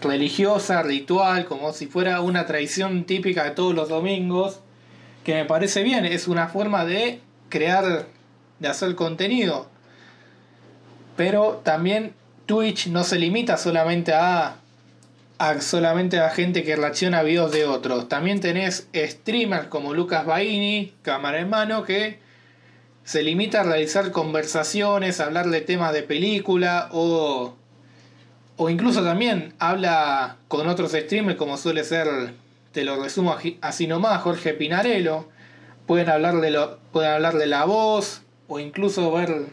religiosa, 0.00 0.82
ritual, 0.82 1.46
como 1.46 1.72
si 1.72 1.86
fuera 1.86 2.20
una 2.20 2.46
tradición 2.46 3.04
típica 3.04 3.44
de 3.44 3.50
todos 3.52 3.74
los 3.74 3.88
domingos, 3.88 4.60
que 5.24 5.34
me 5.34 5.44
parece 5.44 5.82
bien, 5.82 6.04
es 6.04 6.28
una 6.28 6.48
forma 6.48 6.84
de 6.84 7.20
crear, 7.48 8.06
de 8.58 8.68
hacer 8.68 8.94
contenido. 8.94 9.68
Pero 11.16 11.60
también 11.64 12.14
Twitch 12.46 12.86
no 12.86 13.04
se 13.04 13.18
limita 13.18 13.56
solamente 13.56 14.14
a, 14.14 14.56
a 15.38 15.60
solamente 15.60 16.18
a 16.18 16.30
gente 16.30 16.62
que 16.62 16.76
reacciona 16.76 17.18
a 17.18 17.22
videos 17.22 17.52
de 17.52 17.66
otros. 17.66 18.08
También 18.08 18.40
tenés 18.40 18.88
streamers 18.94 19.66
como 19.66 19.94
Lucas 19.94 20.24
Baini, 20.24 20.94
cámara 21.02 21.40
en 21.40 21.50
mano, 21.50 21.82
que 21.82 22.20
se 23.04 23.22
limita 23.22 23.60
a 23.60 23.64
realizar 23.64 24.12
conversaciones, 24.12 25.20
a 25.20 25.24
hablar 25.24 25.48
de 25.48 25.60
temas 25.60 25.92
de 25.92 26.02
película 26.02 26.88
o 26.92 27.57
o 28.58 28.68
incluso 28.68 29.04
también 29.04 29.54
habla 29.60 30.36
con 30.48 30.68
otros 30.68 30.90
streamers 30.90 31.38
como 31.38 31.56
suele 31.56 31.84
ser, 31.84 32.34
te 32.72 32.84
lo 32.84 33.00
resumo 33.00 33.36
así 33.60 33.86
nomás, 33.86 34.20
Jorge 34.20 34.52
Pinarello. 34.52 35.28
Pueden 35.86 36.10
hablar 36.10 36.40
de, 36.40 36.50
lo, 36.50 36.78
pueden 36.92 37.12
hablar 37.12 37.34
la 37.34 37.64
voz 37.64 38.22
o 38.48 38.58
incluso 38.58 39.10
ver 39.12 39.46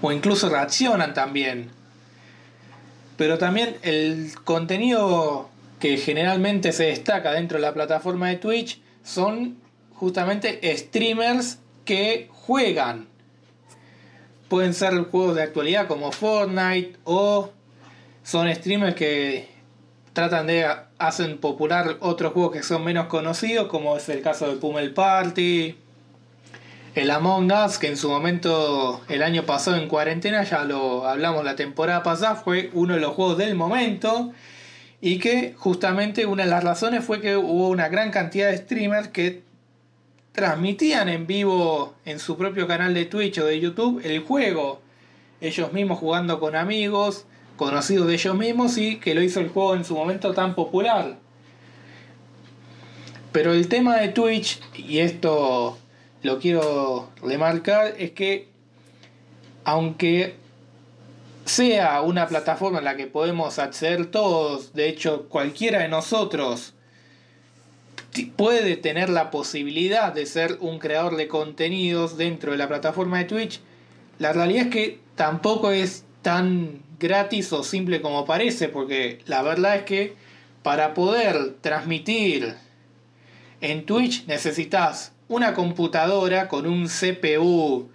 o 0.00 0.12
incluso 0.12 0.48
reaccionan 0.48 1.12
también. 1.12 1.70
Pero 3.18 3.36
también 3.36 3.76
el 3.82 4.32
contenido 4.44 5.50
que 5.78 5.98
generalmente 5.98 6.72
se 6.72 6.84
destaca 6.84 7.32
dentro 7.32 7.58
de 7.58 7.62
la 7.62 7.74
plataforma 7.74 8.30
de 8.30 8.36
Twitch 8.36 8.80
son 9.02 9.58
justamente 9.92 10.74
streamers 10.76 11.58
que 11.84 12.28
juegan. 12.32 13.08
Pueden 14.48 14.72
ser 14.72 14.94
juegos 15.10 15.36
de 15.36 15.42
actualidad 15.42 15.86
como 15.86 16.12
Fortnite 16.12 16.96
o 17.04 17.50
son 18.24 18.52
streamers 18.52 18.96
que 18.96 19.48
tratan 20.14 20.48
de 20.48 20.66
hacen 20.98 21.38
popular 21.38 21.98
otros 22.00 22.32
juegos 22.32 22.52
que 22.52 22.62
son 22.62 22.82
menos 22.82 23.06
conocidos, 23.06 23.68
como 23.68 23.96
es 23.96 24.08
el 24.08 24.22
caso 24.22 24.48
de 24.48 24.56
Pummel 24.56 24.92
Party, 24.92 25.76
el 26.94 27.10
Among 27.10 27.52
Us, 27.52 27.78
que 27.78 27.88
en 27.88 27.96
su 27.96 28.08
momento 28.08 29.02
el 29.08 29.22
año 29.22 29.44
pasado 29.44 29.76
en 29.76 29.88
cuarentena, 29.88 30.42
ya 30.44 30.64
lo 30.64 31.06
hablamos 31.06 31.44
la 31.44 31.54
temporada 31.56 32.02
pasada, 32.02 32.36
fue 32.36 32.70
uno 32.72 32.94
de 32.94 33.00
los 33.00 33.14
juegos 33.14 33.38
del 33.38 33.54
momento. 33.54 34.32
Y 35.00 35.18
que 35.18 35.54
justamente 35.58 36.24
una 36.24 36.44
de 36.44 36.50
las 36.50 36.64
razones 36.64 37.04
fue 37.04 37.20
que 37.20 37.36
hubo 37.36 37.68
una 37.68 37.88
gran 37.88 38.10
cantidad 38.10 38.48
de 38.50 38.56
streamers 38.56 39.08
que 39.08 39.42
transmitían 40.32 41.10
en 41.10 41.26
vivo 41.26 41.94
en 42.06 42.18
su 42.18 42.38
propio 42.38 42.66
canal 42.66 42.94
de 42.94 43.04
Twitch 43.04 43.38
o 43.38 43.44
de 43.44 43.60
YouTube 43.60 44.00
el 44.02 44.20
juego. 44.20 44.80
Ellos 45.42 45.74
mismos 45.74 45.98
jugando 45.98 46.40
con 46.40 46.56
amigos, 46.56 47.26
conocidos 47.56 48.06
de 48.06 48.14
ellos 48.14 48.36
mismos 48.36 48.78
y 48.78 48.96
que 48.96 49.14
lo 49.14 49.22
hizo 49.22 49.40
el 49.40 49.48
juego 49.48 49.74
en 49.74 49.84
su 49.84 49.94
momento 49.94 50.32
tan 50.32 50.54
popular. 50.54 51.16
Pero 53.32 53.52
el 53.52 53.68
tema 53.68 53.96
de 53.96 54.08
Twitch, 54.08 54.60
y 54.76 54.98
esto 54.98 55.78
lo 56.22 56.38
quiero 56.38 57.10
remarcar, 57.20 57.94
es 57.98 58.12
que 58.12 58.48
aunque 59.64 60.36
sea 61.44 62.00
una 62.02 62.26
plataforma 62.26 62.78
en 62.78 62.84
la 62.84 62.96
que 62.96 63.06
podemos 63.06 63.58
acceder 63.58 64.06
todos, 64.06 64.72
de 64.72 64.88
hecho 64.88 65.28
cualquiera 65.28 65.80
de 65.80 65.88
nosotros 65.88 66.74
puede 68.36 68.76
tener 68.76 69.10
la 69.10 69.30
posibilidad 69.30 70.12
de 70.12 70.26
ser 70.26 70.58
un 70.60 70.78
creador 70.78 71.16
de 71.16 71.26
contenidos 71.26 72.16
dentro 72.16 72.52
de 72.52 72.58
la 72.58 72.68
plataforma 72.68 73.18
de 73.18 73.24
Twitch, 73.24 73.60
la 74.18 74.32
realidad 74.32 74.66
es 74.66 74.72
que 74.72 75.00
tampoco 75.16 75.72
es 75.72 76.04
tan 76.22 76.83
gratis 76.98 77.52
o 77.52 77.62
simple 77.62 78.00
como 78.00 78.24
parece, 78.24 78.68
porque 78.68 79.20
la 79.26 79.42
verdad 79.42 79.76
es 79.76 79.82
que 79.82 80.14
para 80.62 80.94
poder 80.94 81.54
transmitir 81.60 82.54
en 83.60 83.84
Twitch 83.86 84.26
necesitas 84.26 85.12
una 85.28 85.54
computadora 85.54 86.48
con 86.48 86.66
un 86.66 86.86
CPU 86.88 87.88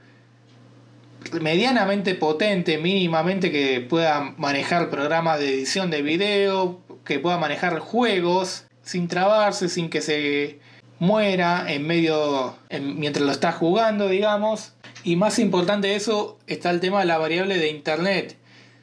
medianamente 1.42 2.16
potente, 2.16 2.78
mínimamente 2.78 3.52
que 3.52 3.82
pueda 3.82 4.34
manejar 4.38 4.90
programas 4.90 5.40
de 5.40 5.54
edición 5.54 5.92
de 5.92 6.02
video, 6.02 6.80
que 7.06 7.20
pueda 7.20 7.38
manejar 7.38 7.80
juegos 7.80 8.66
sin 8.82 9.08
trabarse, 9.08 9.70
sin 9.70 9.90
que 9.90 10.02
se 10.02 10.60
muera 10.98 11.72
en 11.72 11.86
medio 11.86 12.56
en- 12.70 13.00
mientras 13.00 13.26
lo 13.26 13.32
estás 13.32 13.56
jugando, 13.56 14.08
digamos. 14.08 14.74
Y 15.04 15.16
más 15.16 15.40
importante 15.40 15.90
de 15.90 15.96
eso 15.96 16.40
está 16.48 16.72
el 16.72 16.80
tema 16.80 17.02
de 17.02 17.06
la 17.06 17.18
variable 17.18 17.58
de 17.58 17.70
internet. 17.70 18.38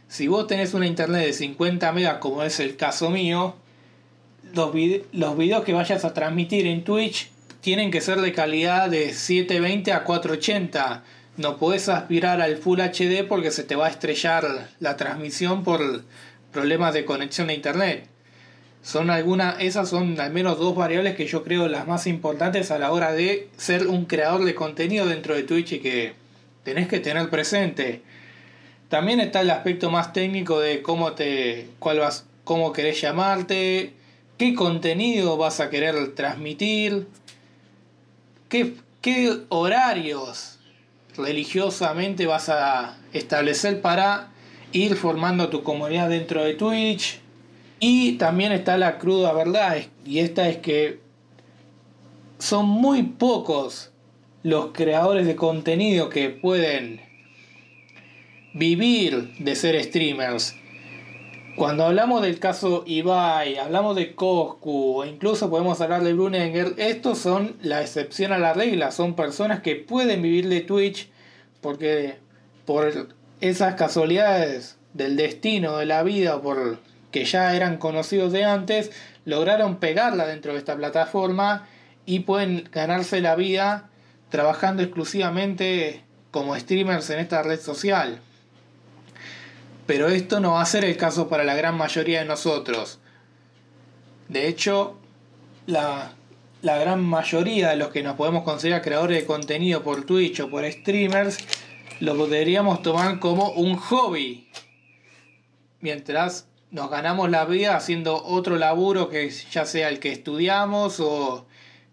Si 0.09 0.29
vos 0.29 0.47
tenés 0.47 0.75
una 0.75 0.87
internet 0.87 1.27
de 1.27 1.33
50 1.33 1.93
megas, 1.93 2.19
como 2.19 2.43
es 2.43 2.61
el 2.61 2.77
caso 2.77 3.11
mío, 3.11 3.55
los, 4.55 4.73
vide- 4.73 5.05
los 5.13 5.37
videos 5.37 5.65
que 5.65 5.73
vayas 5.73 6.05
a 6.05 6.15
transmitir 6.15 6.67
en 6.67 6.85
Twitch 6.85 7.31
tienen 7.61 7.91
que 7.91 8.01
ser 8.01 8.21
de 8.21 8.33
calidad 8.33 8.89
de 8.89 9.13
720 9.13 9.93
a 9.93 10.05
480. 10.05 11.03
No 11.37 11.59
podés 11.59 11.89
aspirar 11.89 12.41
al 12.41 12.57
Full 12.57 12.81
HD 12.81 13.25
porque 13.29 13.51
se 13.51 13.65
te 13.65 13.75
va 13.77 13.87
a 13.87 13.91
estrellar 13.91 14.69
la 14.81 14.97
transmisión 14.97 15.65
por 15.65 16.03
problemas 16.53 16.95
de 16.95 17.05
conexión 17.05 17.51
a 17.51 17.55
internet. 17.55 18.07
Son 18.83 19.11
algunas, 19.11 19.61
esas 19.61 19.89
son 19.91 20.19
al 20.21 20.33
menos 20.33 20.59
dos 20.59 20.77
variables 20.77 21.17
que 21.17 21.27
yo 21.27 21.43
creo 21.43 21.67
las 21.69 21.89
más 21.89 22.07
importantes 22.07 22.71
a 22.71 22.79
la 22.79 22.93
hora 22.93 23.13
de 23.13 23.49
ser 23.57 23.89
un 23.89 24.05
creador 24.05 24.45
de 24.45 24.55
contenido 24.55 25.07
dentro 25.07 25.35
de 25.35 25.43
Twitch 25.43 25.73
y 25.73 25.79
que 25.81 26.13
tenés 26.63 26.87
que 26.87 27.01
tener 27.01 27.29
presente. 27.29 28.03
También 28.89 29.21
está 29.21 29.41
el 29.41 29.51
aspecto 29.51 29.91
más 29.91 30.13
técnico 30.13 30.61
de 30.61 30.83
cómo 30.83 31.13
te, 31.13 31.69
cuál 31.79 31.99
vas, 31.99 32.27
cómo 32.45 32.73
querés 32.73 33.01
llamarte, 33.01 33.95
qué 34.39 34.55
contenido 34.55 35.37
vas 35.37 35.61
a 35.61 35.71
querer 35.71 36.15
transmitir, 36.15 37.09
qué, 38.49 38.75
qué 39.01 39.41
horarios 39.49 40.59
religiosamente 41.17 42.27
vas 42.27 42.49
a 42.49 42.97
establecer 43.13 43.81
para 43.81 44.29
ir 44.73 44.97
formando 44.97 45.49
tu 45.49 45.63
comunidad 45.63 46.09
dentro 46.09 46.45
de 46.45 46.55
Twitch. 46.55 47.21
Y 47.81 48.13
también 48.13 48.53
está 48.53 48.79
la 48.79 48.99
cruda 48.99 49.33
verdad, 49.33 49.77
y 50.05 50.21
esta 50.21 50.49
es 50.49 50.59
que 50.59 51.01
son 52.39 52.67
muy 52.67 53.03
pocos 53.03 53.91
los 54.43 54.67
creadores 54.73 55.27
de 55.27 55.37
contenido 55.37 56.09
que 56.09 56.31
pueden 56.31 57.06
vivir 58.57 59.35
de 59.39 59.55
ser 59.55 59.83
streamers. 59.85 60.57
Cuando 61.57 61.85
hablamos 61.85 62.23
del 62.23 62.39
caso 62.39 62.85
Ibai, 62.87 63.59
hablamos 63.59 63.95
de 63.97 64.15
Coscu, 64.15 65.01
o 65.01 65.05
incluso 65.05 65.51
podemos 65.51 65.81
hablar 65.83 66.03
de 66.03 66.15
Brunenger, 66.15 66.73
estos 66.79 67.19
son 67.19 67.57
la 67.61 67.83
excepción 67.83 68.33
a 68.33 68.39
la 68.39 68.55
regla, 68.55 68.93
son 68.93 69.15
personas 69.15 69.61
que 69.61 69.77
pueden 69.77 70.23
vivir 70.23 70.49
de 70.49 70.63
Twitch 70.63 71.11
porque 71.61 72.17
por 72.65 73.09
esas 73.43 73.75
casualidades 73.75 74.79
del 74.95 75.17
destino, 75.17 75.77
de 75.77 75.85
la 75.85 76.03
vida, 76.03 76.41
por 76.41 76.79
que 77.11 77.27
ya 77.27 77.55
eran 77.55 77.77
conocidos 77.77 78.33
de 78.33 78.45
antes, 78.45 78.91
lograron 79.27 79.77
pegarla 79.77 80.27
dentro 80.27 80.53
de 80.53 80.59
esta 80.59 80.77
plataforma 80.77 81.69
y 82.07 82.21
pueden 82.21 82.69
ganarse 82.73 83.21
la 83.21 83.37
vida 83.37 83.91
trabajando 84.31 84.83
exclusivamente 84.83 86.03
como 86.31 86.57
streamers 86.57 87.11
en 87.11 87.19
esta 87.19 87.43
red 87.43 87.61
social. 87.61 88.21
Pero 89.87 90.09
esto 90.09 90.41
no 90.41 90.53
va 90.53 90.63
a 90.63 90.67
ser 90.67 90.85
el 90.85 90.97
caso 90.97 91.29
para 91.29 91.45
la 91.45 91.55
gran 91.55 91.77
mayoría 91.77 92.21
de 92.21 92.25
nosotros. 92.25 92.99
De 94.29 94.49
hecho, 94.49 94.99
la, 95.67 96.13
la 96.63 96.79
gran 96.79 97.05
mayoría 97.05 97.71
de 97.71 97.77
los 97.77 97.89
que 97.89 98.03
nos 98.03 98.17
podemos 98.17 98.43
considerar 98.43 98.83
creadores 98.83 99.21
de 99.21 99.27
contenido 99.27 99.83
por 99.83 100.05
Twitch 100.05 100.41
o 100.41 100.51
por 100.51 100.71
streamers, 100.71 101.39
lo 102.01 102.15
deberíamos 102.27 102.83
tomar 102.83 103.21
como 103.21 103.51
un 103.51 103.77
hobby. 103.77 104.49
Mientras 105.81 106.49
nos 106.71 106.91
ganamos 106.91 107.31
la 107.31 107.45
vida 107.45 107.77
haciendo 107.77 108.23
otro 108.25 108.57
laburo 108.57 109.09
que 109.09 109.31
ya 109.31 109.65
sea 109.65 109.89
el 109.89 110.01
que 110.01 110.11
estudiamos 110.11 110.99
o 110.99 111.47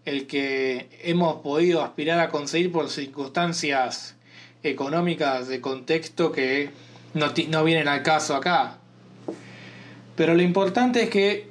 el 0.06 0.28
que 0.28 0.90
hemos 1.04 1.42
podido 1.42 1.84
aspirar 1.84 2.20
a 2.20 2.30
conseguir 2.30 2.72
por 2.72 2.90
circunstancias 2.90 4.16
económicas 4.64 5.48
de 5.48 5.62
contexto 5.62 6.32
que 6.32 6.72
no, 7.14 7.64
vienen 7.64 7.88
al 7.88 8.04
caso 8.04 8.36
acá. 8.36 8.78
Pero 10.16 10.36
lo 10.36 10.42
importante 10.42 11.04
es 11.04 11.10
que 11.10 11.50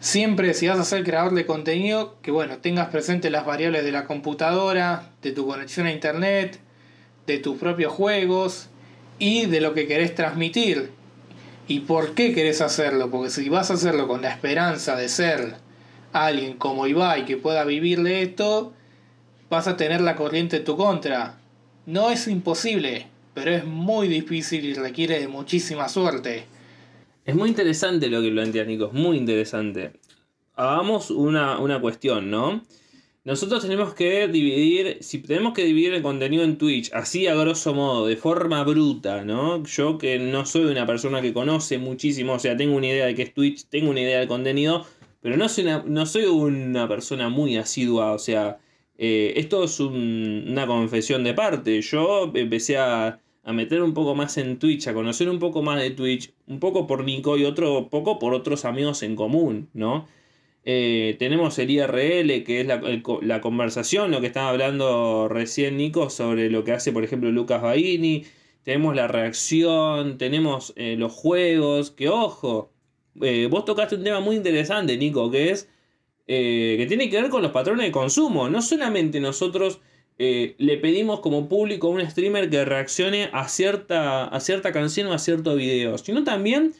siempre 0.00 0.54
si 0.54 0.68
vas 0.68 0.78
a 0.78 0.84
ser 0.84 1.04
creador 1.04 1.34
de 1.34 1.46
contenido, 1.46 2.16
que 2.22 2.30
bueno, 2.30 2.58
tengas 2.58 2.88
presente 2.88 3.30
las 3.30 3.46
variables 3.46 3.84
de 3.84 3.92
la 3.92 4.04
computadora, 4.04 5.10
de 5.22 5.32
tu 5.32 5.46
conexión 5.46 5.86
a 5.86 5.92
internet, 5.92 6.58
de 7.26 7.38
tus 7.38 7.58
propios 7.58 7.92
juegos 7.92 8.68
y 9.18 9.46
de 9.46 9.60
lo 9.60 9.74
que 9.74 9.86
querés 9.86 10.14
transmitir. 10.14 10.90
¿Y 11.66 11.80
por 11.80 12.14
qué 12.14 12.34
querés 12.34 12.62
hacerlo? 12.62 13.10
Porque 13.10 13.30
si 13.30 13.48
vas 13.48 13.70
a 13.70 13.74
hacerlo 13.74 14.08
con 14.08 14.22
la 14.22 14.30
esperanza 14.30 14.96
de 14.96 15.08
ser 15.08 15.56
alguien 16.12 16.54
como 16.54 16.86
Ibai 16.86 17.26
que 17.26 17.36
pueda 17.36 17.64
vivir 17.64 18.02
de 18.02 18.22
esto, 18.22 18.72
vas 19.50 19.68
a 19.68 19.76
tener 19.76 20.00
la 20.00 20.16
corriente 20.16 20.58
en 20.58 20.64
tu 20.64 20.76
contra. 20.76 21.38
No 21.84 22.10
es 22.10 22.26
imposible, 22.28 23.08
pero 23.38 23.54
es 23.54 23.64
muy 23.64 24.08
difícil 24.08 24.64
y 24.64 24.74
requiere 24.74 25.20
de 25.20 25.28
muchísima 25.28 25.88
suerte. 25.88 26.44
Es 27.24 27.34
muy 27.36 27.48
interesante 27.50 28.08
lo 28.08 28.20
que 28.20 28.30
plantea 28.30 28.64
Nico, 28.64 28.86
es 28.86 28.92
muy 28.92 29.16
interesante. 29.16 29.92
Hagamos 30.56 31.10
una, 31.12 31.58
una 31.60 31.80
cuestión, 31.80 32.30
¿no? 32.30 32.62
Nosotros 33.24 33.62
tenemos 33.62 33.94
que 33.94 34.26
dividir, 34.26 34.98
si 35.02 35.18
tenemos 35.18 35.52
que 35.52 35.64
dividir 35.64 35.92
el 35.94 36.02
contenido 36.02 36.42
en 36.42 36.56
Twitch, 36.58 36.90
así 36.94 37.26
a 37.26 37.34
grosso 37.34 37.74
modo, 37.74 38.06
de 38.06 38.16
forma 38.16 38.64
bruta, 38.64 39.22
¿no? 39.24 39.62
Yo 39.64 39.98
que 39.98 40.18
no 40.18 40.46
soy 40.46 40.64
una 40.64 40.86
persona 40.86 41.20
que 41.22 41.32
conoce 41.32 41.78
muchísimo, 41.78 42.32
o 42.34 42.38
sea, 42.38 42.56
tengo 42.56 42.74
una 42.76 42.86
idea 42.88 43.06
de 43.06 43.14
qué 43.14 43.22
es 43.22 43.34
Twitch, 43.34 43.66
tengo 43.68 43.90
una 43.90 44.00
idea 44.00 44.18
del 44.18 44.28
contenido, 44.28 44.84
pero 45.20 45.36
no 45.36 45.48
soy 45.48 45.64
una, 45.64 45.84
no 45.86 46.06
soy 46.06 46.24
una 46.24 46.88
persona 46.88 47.28
muy 47.28 47.56
asidua, 47.56 48.12
o 48.12 48.18
sea, 48.18 48.58
eh, 48.96 49.34
esto 49.36 49.62
es 49.64 49.78
un- 49.78 50.46
una 50.48 50.66
confesión 50.66 51.22
de 51.22 51.34
parte. 51.34 51.80
Yo 51.82 52.32
empecé 52.34 52.78
a, 52.78 53.20
a 53.48 53.54
meter 53.54 53.82
un 53.82 53.94
poco 53.94 54.14
más 54.14 54.36
en 54.36 54.58
Twitch, 54.58 54.88
a 54.88 54.92
conocer 54.92 55.30
un 55.30 55.38
poco 55.38 55.62
más 55.62 55.80
de 55.80 55.88
Twitch, 55.90 56.34
un 56.48 56.60
poco 56.60 56.86
por 56.86 57.02
Nico 57.02 57.38
y 57.38 57.46
otro 57.46 57.88
poco 57.88 58.18
por 58.18 58.34
otros 58.34 58.66
amigos 58.66 59.02
en 59.02 59.16
común, 59.16 59.70
¿no? 59.72 60.06
Eh, 60.64 61.16
tenemos 61.18 61.58
el 61.58 61.70
IRL, 61.70 62.44
que 62.44 62.60
es 62.60 62.66
la, 62.66 63.40
conversación, 63.40 64.10
lo 64.10 64.20
que 64.20 64.26
estaba 64.26 64.50
hablando 64.50 65.28
recién 65.30 65.78
Nico 65.78 66.10
sobre 66.10 66.50
lo 66.50 66.62
que 66.62 66.72
hace, 66.72 66.92
por 66.92 67.04
ejemplo, 67.04 67.30
Lucas 67.32 67.62
Baini. 67.62 68.26
Tenemos 68.64 68.94
la 68.94 69.08
reacción, 69.08 70.18
tenemos 70.18 70.74
eh, 70.76 70.96
los 70.98 71.12
juegos, 71.14 71.90
que 71.90 72.10
ojo, 72.10 72.70
eh, 73.22 73.48
vos 73.50 73.64
tocaste 73.64 73.94
un 73.94 74.04
tema 74.04 74.20
muy 74.20 74.36
interesante, 74.36 74.98
Nico, 74.98 75.30
que 75.30 75.52
es 75.52 75.70
que 76.26 76.84
tiene 76.86 77.08
que 77.08 77.22
ver 77.22 77.30
con 77.30 77.40
los 77.40 77.52
patrones 77.52 77.86
de 77.86 77.92
consumo. 77.92 78.50
No 78.50 78.60
solamente 78.60 79.20
nosotros 79.20 79.80
eh, 80.18 80.56
le 80.58 80.76
pedimos 80.78 81.20
como 81.20 81.48
público 81.48 81.86
a 81.86 81.90
un 81.90 82.10
streamer 82.10 82.50
que 82.50 82.64
reaccione 82.64 83.30
a 83.32 83.48
cierta, 83.48 84.24
a 84.24 84.40
cierta 84.40 84.72
canción 84.72 85.06
o 85.08 85.12
a 85.12 85.18
cierto 85.18 85.54
video, 85.54 85.96
sino 85.98 86.24
también 86.24 86.74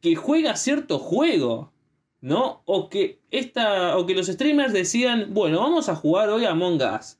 que 0.00 0.16
juega 0.16 0.56
cierto 0.56 0.98
juego. 0.98 1.72
¿No? 2.20 2.62
O 2.64 2.88
que, 2.88 3.20
esta, 3.30 3.98
o 3.98 4.06
que 4.06 4.14
los 4.14 4.28
streamers 4.28 4.72
decidan, 4.72 5.34
bueno, 5.34 5.60
vamos 5.60 5.90
a 5.90 5.94
jugar 5.94 6.30
hoy 6.30 6.46
a 6.46 6.52
Among 6.52 6.80
Us. 6.80 7.18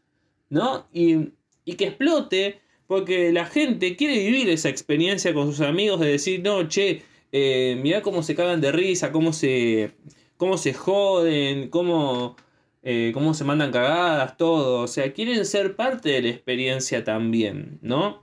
¿No? 0.49 0.87
Y, 0.95 1.33
y 1.67 1.75
que 1.75 1.89
explote, 1.89 2.63
porque 2.87 3.31
la 3.31 3.45
gente 3.45 3.97
quiere 3.97 4.19
vivir 4.19 4.49
esa 4.49 4.71
experiencia 4.71 5.35
con 5.35 5.49
sus 5.49 5.61
amigos 5.61 6.01
de 6.01 6.09
decir, 6.09 6.41
no, 6.43 6.69
che, 6.69 7.03
eh, 7.33 7.79
mirá 7.83 8.01
cómo 8.01 8.23
se 8.23 8.35
cagan 8.35 8.61
de 8.61 8.73
risa, 8.73 9.13
cómo 9.13 9.33
se, 9.33 9.93
cómo 10.37 10.57
se 10.57 10.73
joden, 10.73 11.69
cómo, 11.69 12.37
eh, 12.85 13.11
cómo 13.15 13.35
se 13.35 13.43
mandan 13.45 13.73
cagadas, 13.73 14.37
todo. 14.37 14.83
O 14.83 14.87
sea, 14.87 15.13
quieren 15.13 15.45
ser 15.47 15.75
parte 15.75 16.11
de 16.11 16.23
la 16.23 16.29
experiencia 16.29 17.03
también, 17.03 17.79
¿no? 17.83 18.23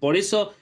Por 0.00 0.16
eso, 0.16 0.52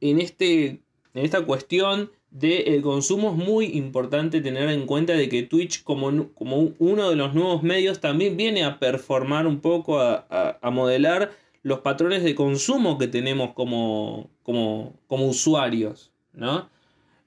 en, 0.00 0.20
este, 0.20 0.66
en 1.14 1.24
esta 1.24 1.44
cuestión 1.44 2.10
del 2.30 2.80
consumo 2.82 3.30
es 3.30 3.36
muy 3.36 3.66
importante 3.76 4.40
tener 4.40 4.68
en 4.68 4.86
cuenta 4.86 5.14
de 5.14 5.28
que 5.28 5.42
Twitch 5.42 5.82
como, 5.82 6.32
como 6.34 6.58
un- 6.58 6.76
uno 6.78 7.10
de 7.10 7.16
los 7.16 7.34
nuevos 7.34 7.62
medios 7.64 8.00
también 8.00 8.36
viene 8.36 8.62
a 8.62 8.78
performar 8.78 9.46
un 9.48 9.60
poco, 9.60 9.98
a, 9.98 10.26
a- 10.30 10.58
a 10.62 10.70
modelar 10.70 11.32
los 11.64 11.80
patrones 11.80 12.22
de 12.22 12.34
consumo 12.36 12.96
que 12.98 13.08
tenemos 13.08 13.52
como, 13.54 14.30
como, 14.44 14.94
como 15.08 15.26
usuarios, 15.26 16.12
¿no? 16.32 16.70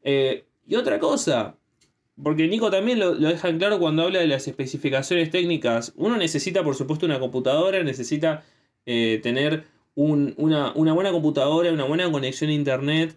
Eh, 0.03 0.45
y 0.65 0.75
otra 0.75 0.97
cosa, 0.99 1.55
porque 2.21 2.47
Nico 2.47 2.69
también 2.69 2.99
lo, 2.99 3.13
lo 3.15 3.29
deja 3.29 3.49
en 3.49 3.57
claro 3.57 3.79
cuando 3.79 4.03
habla 4.03 4.19
de 4.19 4.27
las 4.27 4.47
especificaciones 4.47 5.29
técnicas. 5.31 5.93
Uno 5.95 6.17
necesita, 6.17 6.63
por 6.63 6.75
supuesto, 6.75 7.05
una 7.05 7.19
computadora, 7.19 7.83
necesita 7.83 8.43
eh, 8.85 9.19
tener 9.23 9.65
un- 9.95 10.33
una, 10.37 10.71
una 10.73 10.93
buena 10.93 11.11
computadora, 11.11 11.71
una 11.71 11.85
buena 11.85 12.11
conexión 12.11 12.49
a 12.49 12.53
internet. 12.53 13.15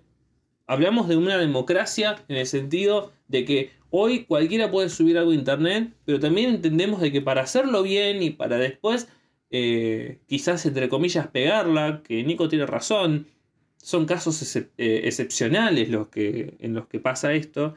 Hablamos 0.67 1.09
de 1.09 1.17
una 1.17 1.39
democracia 1.39 2.17
en 2.29 2.37
el 2.37 2.47
sentido 2.47 3.13
de 3.29 3.45
que 3.45 3.71
hoy 3.91 4.25
cualquiera 4.25 4.71
puede 4.71 4.89
subir 4.89 5.19
algo 5.19 5.31
a 5.31 5.35
internet, 5.35 5.93
pero 6.05 6.19
también 6.21 6.51
entendemos 6.51 7.01
de 7.01 7.13
que 7.13 7.21
para 7.21 7.43
hacerlo 7.43 7.83
bien 7.83 8.23
y 8.23 8.31
para 8.31 8.57
después, 8.59 9.09
eh, 9.51 10.19
quizás 10.27 10.67
entre 10.67 10.89
comillas, 10.89 11.29
pegarla, 11.29 12.03
que 12.05 12.23
Nico 12.25 12.49
tiene 12.49 12.67
razón, 12.67 13.27
son 13.77 14.07
casos 14.07 14.57
eh, 14.57 14.65
excepcionales 15.05 15.89
los 15.91 16.09
que, 16.09 16.57
en 16.61 16.75
los 16.75 16.87
que 16.89 16.99
pasa 16.99 17.33
esto 17.35 17.75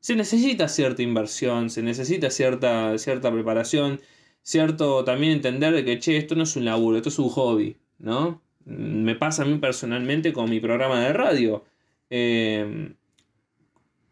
se 0.00 0.16
necesita 0.16 0.68
cierta 0.68 1.02
inversión, 1.02 1.70
se 1.70 1.82
necesita 1.82 2.30
cierta, 2.30 2.96
cierta 2.98 3.32
preparación, 3.32 4.00
cierto 4.42 5.04
también 5.04 5.32
entender 5.32 5.74
de 5.74 5.84
que, 5.84 5.98
che, 5.98 6.16
esto 6.16 6.34
no 6.34 6.44
es 6.44 6.56
un 6.56 6.64
laburo, 6.64 6.96
esto 6.96 7.08
es 7.08 7.18
un 7.18 7.28
hobby, 7.30 7.76
¿no? 7.98 8.42
Mm, 8.64 9.02
Me 9.04 9.14
pasa 9.16 9.42
a 9.42 9.46
mí 9.46 9.58
personalmente 9.58 10.32
con 10.32 10.50
mi 10.50 10.60
programa 10.60 11.00
de 11.00 11.12
radio. 11.12 11.64
Eh, 12.10 12.94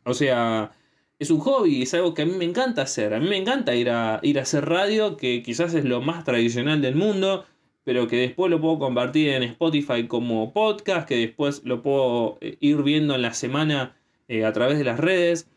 o 0.04 0.14
sea, 0.14 0.72
es 1.18 1.30
un 1.30 1.40
hobby, 1.40 1.82
es 1.82 1.94
algo 1.94 2.14
que 2.14 2.22
a 2.22 2.26
mí 2.26 2.32
me 2.32 2.44
encanta 2.44 2.82
hacer. 2.82 3.14
A 3.14 3.20
mí 3.20 3.28
me 3.28 3.36
encanta 3.36 3.74
ir 3.74 3.90
a, 3.90 4.20
ir 4.22 4.38
a 4.38 4.42
hacer 4.42 4.64
radio, 4.66 5.16
que 5.16 5.42
quizás 5.42 5.74
es 5.74 5.84
lo 5.84 6.00
más 6.00 6.24
tradicional 6.24 6.82
del 6.82 6.94
mundo, 6.94 7.44
pero 7.84 8.06
que 8.08 8.16
después 8.16 8.50
lo 8.50 8.60
puedo 8.60 8.78
compartir 8.78 9.30
en 9.30 9.42
Spotify 9.44 10.06
como 10.06 10.52
podcast, 10.52 11.08
que 11.08 11.16
después 11.16 11.62
lo 11.64 11.82
puedo 11.82 12.38
eh, 12.40 12.56
ir 12.60 12.82
viendo 12.82 13.14
en 13.14 13.22
la 13.22 13.34
semana 13.34 13.96
eh, 14.28 14.44
a 14.44 14.52
través 14.52 14.78
de 14.78 14.84
las 14.84 15.00
redes. 15.00 15.48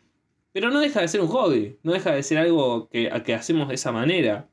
Pero 0.52 0.70
no 0.70 0.80
deja 0.80 1.00
de 1.00 1.08
ser 1.08 1.20
un 1.20 1.28
hobby, 1.28 1.78
no 1.82 1.92
deja 1.92 2.12
de 2.12 2.22
ser 2.22 2.38
algo 2.38 2.88
que, 2.88 3.10
a 3.10 3.22
que 3.22 3.34
hacemos 3.34 3.68
de 3.68 3.74
esa 3.74 3.92
manera. 3.92 4.48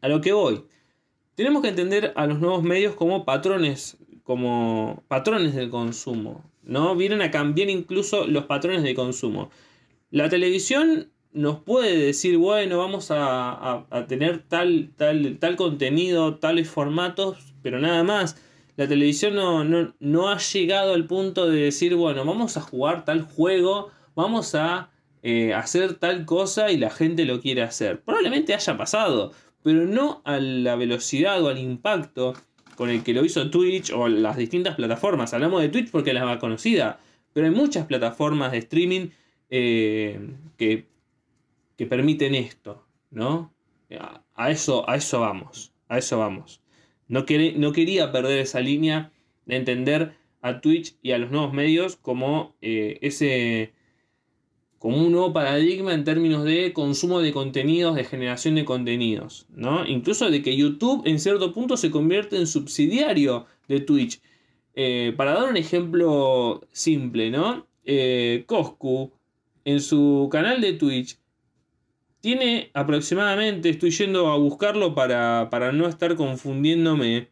A 0.00 0.08
lo 0.08 0.20
que 0.20 0.32
voy. 0.32 0.64
Tenemos 1.34 1.62
que 1.62 1.68
entender 1.68 2.12
a 2.16 2.26
los 2.26 2.38
nuevos 2.40 2.62
medios 2.62 2.94
como 2.94 3.24
patrones, 3.24 3.96
como 4.22 5.02
patrones 5.08 5.54
del 5.54 5.70
consumo. 5.70 6.44
¿no? 6.62 6.94
Vienen 6.94 7.22
a 7.22 7.30
cambiar 7.30 7.68
incluso 7.70 8.26
los 8.26 8.44
patrones 8.46 8.82
de 8.82 8.94
consumo. 8.94 9.50
La 10.10 10.28
televisión 10.28 11.10
nos 11.32 11.60
puede 11.60 11.96
decir, 11.96 12.36
bueno, 12.36 12.78
vamos 12.78 13.10
a, 13.10 13.86
a- 13.90 14.06
tener 14.06 14.40
tal, 14.46 14.90
tal, 14.96 15.38
tal 15.38 15.56
contenido, 15.56 16.36
tales 16.36 16.68
formatos, 16.68 17.54
pero 17.62 17.80
nada 17.80 18.04
más. 18.04 18.36
La 18.76 18.86
televisión 18.88 19.34
no, 19.34 19.64
no, 19.64 19.94
no 20.00 20.28
ha 20.30 20.38
llegado 20.38 20.94
al 20.94 21.06
punto 21.06 21.48
de 21.48 21.62
decir, 21.62 21.94
bueno, 21.94 22.24
vamos 22.24 22.56
a 22.56 22.60
jugar 22.60 23.04
tal 23.04 23.22
juego, 23.22 23.90
vamos 24.14 24.54
a 24.54 24.90
eh, 25.22 25.54
hacer 25.54 25.94
tal 25.94 26.24
cosa 26.24 26.70
y 26.70 26.76
la 26.76 26.90
gente 26.90 27.24
lo 27.24 27.40
quiere 27.40 27.62
hacer. 27.62 28.00
Probablemente 28.02 28.54
haya 28.54 28.76
pasado, 28.76 29.32
pero 29.62 29.86
no 29.86 30.22
a 30.24 30.38
la 30.38 30.76
velocidad 30.76 31.42
o 31.42 31.48
al 31.48 31.58
impacto 31.58 32.34
con 32.76 32.90
el 32.90 33.02
que 33.02 33.14
lo 33.14 33.24
hizo 33.24 33.50
Twitch 33.50 33.92
o 33.92 34.08
las 34.08 34.36
distintas 34.36 34.74
plataformas. 34.74 35.34
Hablamos 35.34 35.62
de 35.62 35.68
Twitch 35.68 35.90
porque 35.90 36.10
es 36.10 36.14
la 36.14 36.24
más 36.24 36.38
conocida, 36.38 37.00
pero 37.32 37.46
hay 37.46 37.52
muchas 37.52 37.86
plataformas 37.86 38.52
de 38.52 38.58
streaming 38.58 39.08
eh, 39.50 40.18
que, 40.56 40.86
que 41.76 41.86
permiten 41.86 42.34
esto, 42.34 42.84
¿no? 43.10 43.52
A, 44.34 44.50
eso, 44.50 44.88
a 44.88 44.96
eso 44.96 45.20
vamos, 45.20 45.72
a 45.88 45.98
eso 45.98 46.18
vamos. 46.18 46.62
No, 47.08 47.26
no 47.56 47.72
quería 47.72 48.10
perder 48.10 48.38
esa 48.38 48.60
línea 48.60 49.12
de 49.44 49.56
entender 49.56 50.14
a 50.40 50.60
Twitch 50.60 50.96
y 51.02 51.12
a 51.12 51.18
los 51.18 51.30
nuevos 51.30 51.52
medios 51.52 51.96
como 51.96 52.56
eh, 52.62 52.98
ese 53.02 53.74
como 54.82 54.96
un 54.96 55.12
nuevo 55.12 55.32
paradigma 55.32 55.94
en 55.94 56.02
términos 56.02 56.42
de 56.42 56.72
consumo 56.72 57.20
de 57.20 57.32
contenidos, 57.32 57.94
de 57.94 58.02
generación 58.02 58.56
de 58.56 58.64
contenidos, 58.64 59.46
¿no? 59.54 59.86
Incluso 59.86 60.28
de 60.28 60.42
que 60.42 60.56
YouTube 60.56 61.06
en 61.06 61.20
cierto 61.20 61.52
punto 61.52 61.76
se 61.76 61.92
convierte 61.92 62.36
en 62.36 62.48
subsidiario 62.48 63.46
de 63.68 63.78
Twitch. 63.78 64.20
Eh, 64.74 65.14
para 65.16 65.34
dar 65.34 65.48
un 65.48 65.56
ejemplo 65.56 66.62
simple, 66.72 67.30
¿no? 67.30 67.64
Eh, 67.84 68.42
Coscu, 68.48 69.12
en 69.64 69.80
su 69.80 70.28
canal 70.32 70.60
de 70.60 70.72
Twitch, 70.72 71.16
tiene 72.20 72.72
aproximadamente, 72.74 73.68
estoy 73.68 73.92
yendo 73.92 74.32
a 74.32 74.36
buscarlo 74.36 74.96
para, 74.96 75.48
para 75.48 75.70
no 75.70 75.86
estar 75.86 76.16
confundiéndome, 76.16 77.28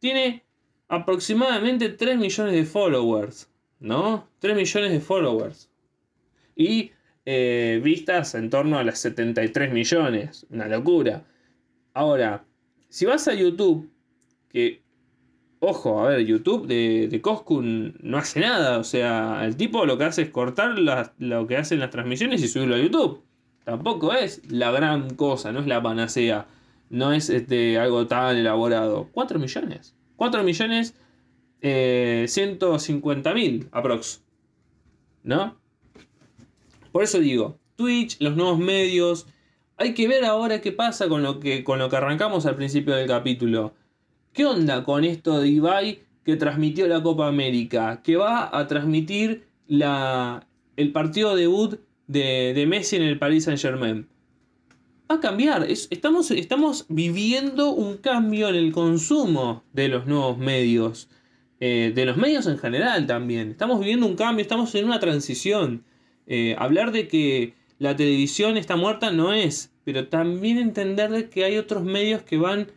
tiene 0.00 0.42
aproximadamente 0.88 1.88
3 1.88 2.18
millones 2.18 2.52
de 2.52 2.66
followers, 2.66 3.48
¿no? 3.80 4.28
3 4.40 4.54
millones 4.54 4.92
de 4.92 5.00
followers. 5.00 5.70
Y 6.56 6.92
eh, 7.26 7.80
vistas 7.82 8.34
en 8.34 8.50
torno 8.50 8.78
a 8.78 8.84
las 8.84 8.98
73 9.00 9.72
millones, 9.72 10.46
una 10.50 10.68
locura. 10.68 11.24
Ahora, 11.94 12.44
si 12.88 13.06
vas 13.06 13.26
a 13.28 13.34
YouTube, 13.34 13.90
que, 14.50 14.82
ojo, 15.60 16.00
a 16.00 16.08
ver, 16.08 16.26
YouTube 16.26 16.66
de, 16.66 17.08
de 17.08 17.22
no 18.02 18.18
hace 18.18 18.40
nada, 18.40 18.78
o 18.78 18.84
sea, 18.84 19.44
el 19.44 19.56
tipo 19.56 19.86
lo 19.86 19.96
que 19.98 20.04
hace 20.04 20.22
es 20.22 20.30
cortar 20.30 20.78
lo 21.18 21.46
que 21.46 21.56
hacen 21.56 21.80
las 21.80 21.90
transmisiones 21.90 22.42
y 22.42 22.48
subirlo 22.48 22.74
a 22.74 22.78
YouTube. 22.78 23.22
Tampoco 23.64 24.12
es 24.12 24.42
la 24.50 24.70
gran 24.70 25.14
cosa, 25.14 25.50
no 25.50 25.60
es 25.60 25.66
la 25.66 25.82
panacea, 25.82 26.46
no 26.90 27.12
es 27.12 27.30
este, 27.30 27.78
algo 27.78 28.06
tan 28.06 28.36
elaborado. 28.36 29.08
4 29.12 29.38
millones. 29.38 29.96
4 30.16 30.42
millones 30.42 30.94
eh, 31.62 32.26
150 32.28 33.32
mil 33.34 33.68
aprox. 33.72 34.22
¿No? 35.22 35.56
Por 36.94 37.02
eso 37.02 37.18
digo, 37.18 37.58
Twitch, 37.74 38.20
los 38.20 38.36
nuevos 38.36 38.60
medios, 38.60 39.26
hay 39.76 39.94
que 39.94 40.06
ver 40.06 40.24
ahora 40.24 40.60
qué 40.60 40.70
pasa 40.70 41.08
con 41.08 41.24
lo 41.24 41.40
que, 41.40 41.64
con 41.64 41.80
lo 41.80 41.90
que 41.90 41.96
arrancamos 41.96 42.46
al 42.46 42.54
principio 42.54 42.94
del 42.94 43.08
capítulo. 43.08 43.74
¿Qué 44.32 44.46
onda 44.46 44.84
con 44.84 45.02
esto 45.02 45.40
de 45.40 45.48
Ibai 45.48 46.04
que 46.24 46.36
transmitió 46.36 46.86
la 46.86 47.02
Copa 47.02 47.26
América? 47.26 48.00
Que 48.00 48.14
va 48.14 48.56
a 48.56 48.68
transmitir 48.68 49.44
la, 49.66 50.46
el 50.76 50.92
partido 50.92 51.34
debut 51.34 51.80
de, 52.06 52.52
de 52.54 52.64
Messi 52.64 52.94
en 52.94 53.02
el 53.02 53.18
Paris 53.18 53.42
Saint 53.42 53.60
Germain. 53.60 54.06
Va 55.10 55.16
a 55.16 55.20
cambiar. 55.20 55.66
estamos, 55.68 56.30
estamos 56.30 56.86
viviendo 56.88 57.70
un 57.70 57.96
cambio 57.96 58.50
en 58.50 58.54
el 58.54 58.70
consumo 58.70 59.64
de 59.72 59.88
los 59.88 60.06
nuevos 60.06 60.38
medios. 60.38 61.08
Eh, 61.58 61.90
de 61.92 62.04
los 62.04 62.16
medios 62.16 62.46
en 62.46 62.56
general 62.56 63.08
también. 63.08 63.50
Estamos 63.50 63.80
viviendo 63.80 64.06
un 64.06 64.14
cambio, 64.14 64.42
estamos 64.42 64.72
en 64.76 64.84
una 64.84 65.00
transición. 65.00 65.82
Eh, 66.26 66.56
hablar 66.58 66.92
de 66.92 67.08
que 67.08 67.54
la 67.78 67.96
televisión 67.96 68.56
está 68.56 68.76
muerta 68.76 69.10
no 69.10 69.32
es, 69.32 69.72
pero 69.84 70.08
también 70.08 70.58
entender 70.58 71.28
que 71.28 71.44
hay 71.44 71.58
otros 71.58 71.84
medios 71.84 72.22
que 72.22 72.38
van 72.38 72.68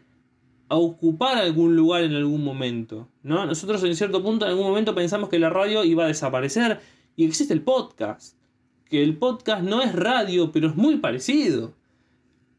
a 0.70 0.76
ocupar 0.76 1.38
algún 1.38 1.76
lugar 1.76 2.04
en 2.04 2.14
algún 2.14 2.44
momento. 2.44 3.08
¿no? 3.24 3.46
Nosotros 3.46 3.84
en 3.84 3.96
cierto 3.96 4.22
punto, 4.22 4.46
en 4.46 4.52
algún 4.52 4.68
momento 4.68 4.96
pensamos 4.96 5.30
que 5.30 5.40
la 5.40 5.50
radio 5.50 5.84
iba 5.84 6.04
a 6.04 6.08
desaparecer 6.08 6.80
y 7.16 7.26
existe 7.26 7.54
el 7.54 7.62
podcast. 7.62 8.38
Que 8.86 9.04
el 9.04 9.18
podcast 9.18 9.64
no 9.64 9.82
es 9.82 9.94
radio, 9.94 10.52
pero 10.52 10.70
es 10.70 10.76
muy 10.76 10.98
parecido. 10.98 11.74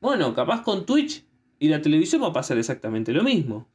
Bueno, 0.00 0.34
capaz 0.34 0.62
con 0.62 0.86
Twitch 0.86 1.24
y 1.58 1.68
la 1.68 1.82
televisión 1.82 2.22
va 2.22 2.28
a 2.28 2.32
pasar 2.32 2.58
exactamente 2.58 3.12
lo 3.12 3.22
mismo. 3.22 3.68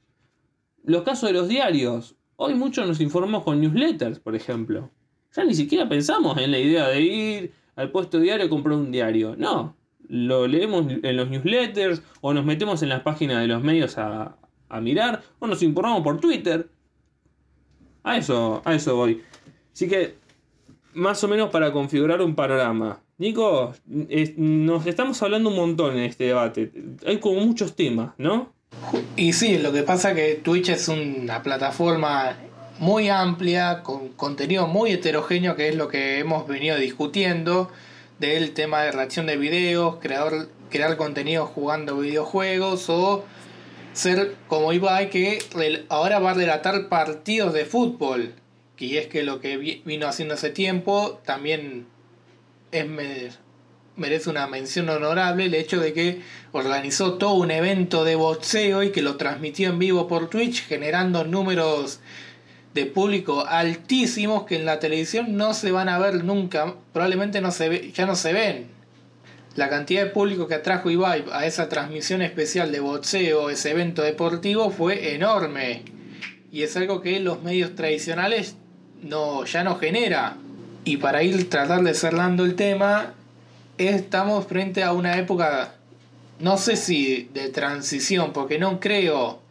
Los 0.84 1.04
casos 1.04 1.30
de 1.30 1.34
los 1.34 1.48
diarios. 1.48 2.16
Hoy 2.36 2.56
muchos 2.56 2.88
nos 2.88 3.02
informamos 3.02 3.44
con 3.44 3.60
newsletters, 3.60 4.20
por 4.20 4.36
ejemplo. 4.36 4.92
Ya 5.36 5.44
ni 5.44 5.56
siquiera 5.56 5.90
pensamos 5.90 6.38
en 6.38 6.52
la 6.52 6.60
idea 6.60 6.88
de 6.88 7.02
ir 7.02 7.54
al 7.76 7.92
puesto 7.92 8.20
diario 8.20 8.46
a 8.46 8.50
comprar 8.50 8.78
un 8.78 8.92
diario. 8.92 9.36
No, 9.38 9.76
lo 10.08 10.48
leemos 10.48 10.86
en 10.90 11.18
los 11.18 11.30
newsletters 11.30 12.02
o 12.22 12.34
nos 12.34 12.46
metemos 12.46 12.84
en 12.84 12.90
las 12.90 13.02
páginas 13.02 13.42
de 13.42 13.48
los 13.48 13.64
medios 13.64 13.98
a, 13.98 14.36
a 14.70 14.82
mirar 14.82 15.24
o 15.40 15.48
nos 15.48 15.64
informamos 15.64 16.04
por 16.04 16.20
Twitter. 16.20 16.68
A 18.04 18.18
eso, 18.18 18.62
a 18.66 18.76
eso 18.76 18.96
voy. 18.96 19.22
Así 19.74 19.88
que, 19.88 20.16
más 20.94 21.24
o 21.24 21.28
menos 21.28 21.50
para 21.50 21.72
configurar 21.72 22.22
un 22.22 22.36
panorama. 22.36 23.00
Nico, 23.18 23.74
nos 23.86 24.86
estamos 24.86 25.22
hablando 25.24 25.50
un 25.50 25.56
montón 25.56 25.94
en 25.94 26.04
este 26.04 26.26
debate. 26.26 26.72
Hay 27.06 27.18
como 27.20 27.40
muchos 27.42 27.76
temas, 27.76 28.14
¿no? 28.18 28.52
Y 29.16 29.34
sí, 29.34 29.60
lo 29.60 29.72
que 29.72 29.84
pasa 29.84 30.12
es 30.12 30.16
que 30.16 30.42
Twitch 30.42 30.70
es 30.70 30.88
una 30.88 31.42
plataforma 31.42 32.36
muy 32.80 33.10
amplia, 33.10 33.82
con 33.84 34.10
contenido 34.10 34.68
muy 34.68 34.92
heterogéneo, 34.92 35.56
que 35.56 35.70
es 35.70 35.76
lo 35.76 35.88
que 35.88 36.20
hemos 36.20 36.48
venido 36.48 36.78
discutiendo, 36.78 37.72
del 38.20 38.54
tema 38.54 38.84
de 38.84 38.92
reacción 38.92 39.26
de 39.26 39.38
videos, 39.38 39.98
crear, 40.00 40.48
contenido 40.98 41.46
jugando 41.46 41.98
videojuegos 41.98 42.90
o 42.90 43.26
ser 43.94 44.36
como 44.48 44.74
Ibai 44.74 45.10
que 45.10 45.40
ahora 45.90 46.20
va 46.20 46.32
a 46.32 46.34
relatar 46.34 46.90
partidos 46.90 47.54
de 47.54 47.66
fútbol. 47.66 48.34
Y 48.78 48.98
es 48.98 49.08
que 49.08 49.24
lo 49.24 49.40
que 49.40 49.58
vino 49.86 50.08
haciendo 50.08 50.34
hace 50.34 50.50
tiempo 50.50 51.22
también 51.24 51.86
es, 52.72 52.86
merece 53.96 54.30
una 54.30 54.48
mención 54.48 54.90
honorable 54.90 55.46
el 55.46 55.54
hecho 55.54 55.80
de 55.80 55.94
que 55.94 56.22
organizó 56.52 57.14
todo 57.14 57.36
un 57.36 57.52
evento 57.52 58.04
de 58.04 58.16
boxeo 58.16 58.84
y 58.84 58.92
que 58.92 59.02
lo 59.02 59.16
transmitió 59.16 59.70
en 59.70 59.80
vivo 59.80 60.08
por 60.08 60.30
Twitch, 60.30 60.66
generando 60.68 61.24
números 61.24 62.00
de 62.74 62.86
público 62.86 63.46
altísimos 63.48 64.44
que 64.44 64.56
en 64.56 64.66
la 64.66 64.80
televisión 64.80 65.38
no 65.38 65.54
se 65.54 65.72
van 65.72 65.90
a 65.90 66.00
ver 66.00 66.24
nunca, 66.24 66.76
probablemente 66.92 67.42
no 67.42 67.52
se 67.52 67.70
ve, 67.70 67.92
ya 67.94 68.06
no 68.06 68.16
se 68.16 68.34
ven. 68.34 68.68
La 69.56 69.70
cantidad 69.70 70.04
de 70.04 70.10
público 70.10 70.48
que 70.48 70.56
atrajo 70.56 70.90
Ibai 70.90 71.26
a 71.32 71.46
esa 71.46 71.70
transmisión 71.70 72.24
especial 72.24 72.72
de 72.72 72.80
boxeo, 72.80 73.52
ese 73.52 73.72
evento 73.72 74.02
deportivo, 74.02 74.72
fue 74.72 75.14
enorme. 75.14 75.84
Y 76.52 76.64
es 76.64 76.76
algo 76.76 77.02
que 77.02 77.20
los 77.20 77.44
medios 77.44 77.76
tradicionales 77.76 78.56
no, 79.04 79.46
ya 79.46 79.64
no 79.64 79.76
genera. 79.76 80.38
Y 80.86 80.98
para 80.98 81.22
ir 81.22 81.50
tratar 81.50 81.84
de 81.84 81.94
cerrando 81.94 82.46
el 82.46 82.56
tema, 82.56 83.14
estamos 83.78 84.48
frente 84.48 84.82
a 84.82 84.94
una 84.94 85.18
época, 85.20 85.76
no 86.40 86.58
sé 86.58 86.76
si 86.76 87.30
de 87.34 87.50
transición, 87.50 88.34
porque 88.34 88.58
no 88.58 88.80
creo 88.80 89.43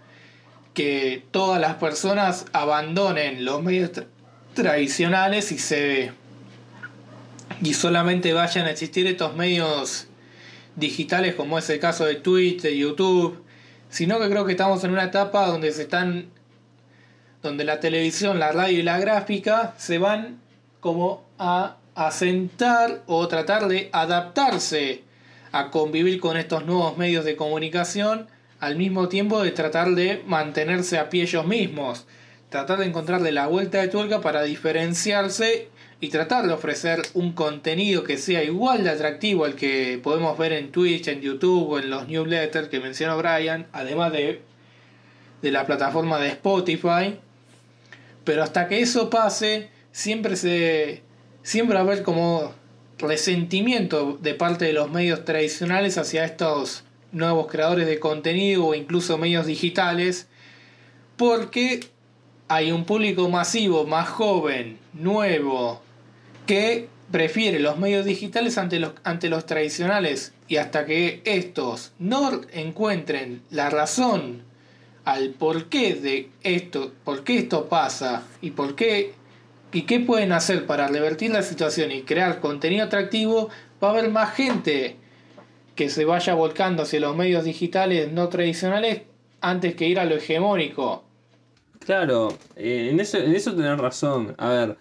que 0.74 1.24
todas 1.30 1.60
las 1.60 1.74
personas 1.74 2.46
abandonen 2.52 3.44
los 3.44 3.62
medios 3.62 3.90
tradicionales 4.54 5.52
y 5.52 5.58
se 5.58 6.12
y 7.60 7.74
solamente 7.74 8.32
vayan 8.32 8.66
a 8.66 8.70
existir 8.70 9.06
estos 9.06 9.36
medios 9.36 10.08
digitales 10.74 11.34
como 11.34 11.58
es 11.58 11.68
el 11.70 11.78
caso 11.78 12.04
de 12.04 12.16
Twitch, 12.16 12.62
de 12.62 12.76
YouTube, 12.76 13.42
sino 13.88 14.18
que 14.18 14.28
creo 14.28 14.44
que 14.44 14.52
estamos 14.52 14.82
en 14.84 14.90
una 14.92 15.04
etapa 15.04 15.46
donde 15.46 15.70
se 15.72 15.82
están 15.82 16.30
donde 17.42 17.64
la 17.64 17.80
televisión, 17.80 18.38
la 18.38 18.52
radio 18.52 18.78
y 18.78 18.82
la 18.82 18.98
gráfica 18.98 19.74
se 19.76 19.98
van 19.98 20.40
como 20.80 21.24
a 21.38 21.76
asentar 21.94 23.02
o 23.06 23.28
tratar 23.28 23.68
de 23.68 23.90
adaptarse 23.92 25.02
a 25.50 25.70
convivir 25.70 26.20
con 26.20 26.36
estos 26.36 26.64
nuevos 26.64 26.96
medios 26.96 27.24
de 27.24 27.36
comunicación 27.36 28.28
al 28.62 28.76
mismo 28.76 29.08
tiempo 29.08 29.42
de 29.42 29.50
tratar 29.50 29.90
de 29.96 30.22
mantenerse 30.24 30.96
a 30.96 31.10
pie 31.10 31.24
ellos 31.24 31.44
mismos, 31.44 32.06
tratar 32.48 32.78
de 32.78 32.86
encontrarle 32.86 33.32
la 33.32 33.48
vuelta 33.48 33.80
de 33.80 33.88
tuerca 33.88 34.20
para 34.20 34.44
diferenciarse 34.44 35.66
y 35.98 36.10
tratar 36.10 36.46
de 36.46 36.52
ofrecer 36.52 37.02
un 37.14 37.32
contenido 37.32 38.04
que 38.04 38.18
sea 38.18 38.44
igual 38.44 38.84
de 38.84 38.90
atractivo 38.90 39.44
al 39.44 39.56
que 39.56 39.98
podemos 40.00 40.38
ver 40.38 40.52
en 40.52 40.70
Twitch, 40.70 41.08
en 41.08 41.20
YouTube 41.20 41.72
o 41.72 41.78
en 41.80 41.90
los 41.90 42.06
newsletters 42.06 42.68
que 42.68 42.78
mencionó 42.78 43.18
Brian, 43.18 43.66
además 43.72 44.12
de, 44.12 44.42
de 45.42 45.50
la 45.50 45.66
plataforma 45.66 46.20
de 46.20 46.28
Spotify. 46.28 47.18
Pero 48.22 48.44
hasta 48.44 48.68
que 48.68 48.80
eso 48.80 49.10
pase, 49.10 49.70
siempre 49.90 50.36
se 50.36 51.02
siempre 51.42 51.74
va 51.74 51.80
a 51.80 51.82
haber 51.82 52.04
como 52.04 52.52
resentimiento 52.98 54.20
de 54.22 54.34
parte 54.34 54.66
de 54.66 54.72
los 54.72 54.88
medios 54.88 55.24
tradicionales 55.24 55.98
hacia 55.98 56.24
estos 56.24 56.84
nuevos 57.12 57.46
creadores 57.46 57.86
de 57.86 57.98
contenido 58.00 58.66
o 58.66 58.74
incluso 58.74 59.18
medios 59.18 59.46
digitales 59.46 60.28
porque 61.16 61.80
hay 62.48 62.72
un 62.72 62.84
público 62.84 63.28
masivo, 63.28 63.86
más 63.86 64.08
joven, 64.08 64.78
nuevo, 64.92 65.80
que 66.46 66.88
prefiere 67.10 67.60
los 67.60 67.78
medios 67.78 68.04
digitales 68.04 68.58
ante 68.58 68.78
los, 68.78 68.92
ante 69.04 69.28
los 69.28 69.46
tradicionales. 69.46 70.32
Y 70.48 70.56
hasta 70.56 70.84
que 70.84 71.22
estos 71.24 71.92
no 71.98 72.40
encuentren 72.52 73.42
la 73.50 73.70
razón 73.70 74.42
al 75.04 75.30
porqué 75.30 75.94
de 75.94 76.30
esto, 76.42 76.92
por 77.04 77.24
qué 77.24 77.38
esto 77.38 77.68
pasa 77.68 78.24
y 78.40 78.50
por 78.50 78.74
qué 78.74 79.14
y 79.72 79.82
qué 79.82 80.00
pueden 80.00 80.32
hacer 80.32 80.66
para 80.66 80.86
revertir 80.86 81.30
la 81.30 81.42
situación 81.42 81.92
y 81.92 82.02
crear 82.02 82.40
contenido 82.40 82.84
atractivo, 82.84 83.48
va 83.82 83.88
a 83.88 83.90
haber 83.92 84.10
más 84.10 84.34
gente 84.34 84.96
que 85.74 85.88
se 85.88 86.04
vaya 86.04 86.34
volcando 86.34 86.82
hacia 86.82 87.00
los 87.00 87.16
medios 87.16 87.44
digitales 87.44 88.12
no 88.12 88.28
tradicionales 88.28 89.02
antes 89.40 89.74
que 89.74 89.88
ir 89.88 89.98
a 89.98 90.04
lo 90.04 90.16
hegemónico. 90.16 91.04
Claro, 91.80 92.36
eh, 92.56 92.90
en, 92.92 93.00
eso, 93.00 93.18
en 93.18 93.34
eso 93.34 93.54
tenés 93.54 93.78
razón. 93.78 94.34
A 94.38 94.48
ver, 94.50 94.76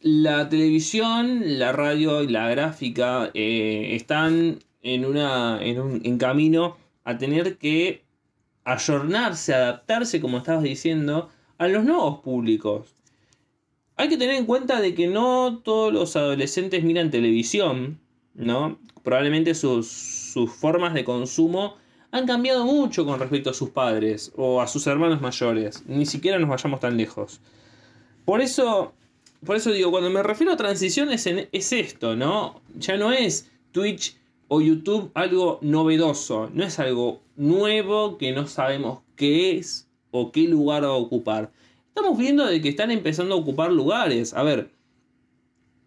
la 0.00 0.48
televisión, 0.48 1.58
la 1.58 1.72
radio 1.72 2.22
y 2.22 2.28
la 2.28 2.48
gráfica 2.48 3.30
eh, 3.34 3.90
están 3.92 4.60
en, 4.82 5.04
una, 5.04 5.62
en 5.62 5.80
un 5.80 6.00
en 6.04 6.18
camino 6.18 6.76
a 7.04 7.18
tener 7.18 7.58
que 7.58 8.02
ayornarse, 8.64 9.54
adaptarse, 9.54 10.20
como 10.20 10.38
estabas 10.38 10.62
diciendo, 10.62 11.30
a 11.58 11.68
los 11.68 11.84
nuevos 11.84 12.20
públicos. 12.20 12.94
Hay 13.96 14.08
que 14.08 14.16
tener 14.16 14.34
en 14.36 14.46
cuenta 14.46 14.80
de 14.80 14.94
que 14.94 15.06
no 15.06 15.58
todos 15.64 15.92
los 15.92 16.16
adolescentes 16.16 16.84
miran 16.84 17.10
televisión, 17.10 17.98
¿no? 18.36 18.78
Probablemente 19.02 19.54
sus, 19.54 19.88
sus 19.88 20.52
formas 20.52 20.94
de 20.94 21.04
consumo 21.04 21.76
han 22.10 22.26
cambiado 22.26 22.64
mucho 22.64 23.04
con 23.04 23.18
respecto 23.18 23.50
a 23.50 23.54
sus 23.54 23.70
padres 23.70 24.32
o 24.36 24.60
a 24.60 24.68
sus 24.68 24.86
hermanos 24.86 25.20
mayores. 25.20 25.84
Ni 25.86 26.06
siquiera 26.06 26.38
nos 26.38 26.48
vayamos 26.48 26.80
tan 26.80 26.96
lejos. 26.96 27.40
Por 28.24 28.40
eso, 28.40 28.92
por 29.44 29.56
eso 29.56 29.70
digo, 29.70 29.90
cuando 29.90 30.10
me 30.10 30.22
refiero 30.22 30.52
a 30.52 30.56
transiciones 30.56 31.26
es 31.26 31.72
esto, 31.72 32.16
¿no? 32.16 32.60
Ya 32.76 32.96
no 32.96 33.12
es 33.12 33.50
Twitch 33.72 34.16
o 34.48 34.60
YouTube 34.60 35.10
algo 35.14 35.58
novedoso, 35.62 36.50
no 36.52 36.64
es 36.64 36.78
algo 36.78 37.20
nuevo 37.36 38.18
que 38.18 38.32
no 38.32 38.46
sabemos 38.46 39.00
qué 39.16 39.58
es 39.58 39.88
o 40.10 40.32
qué 40.32 40.42
lugar 40.42 40.84
va 40.84 40.88
a 40.88 40.92
ocupar. 40.92 41.52
Estamos 41.88 42.18
viendo 42.18 42.46
de 42.46 42.60
que 42.60 42.68
están 42.68 42.90
empezando 42.90 43.34
a 43.34 43.38
ocupar 43.38 43.72
lugares. 43.72 44.34
A 44.34 44.42
ver, 44.42 44.70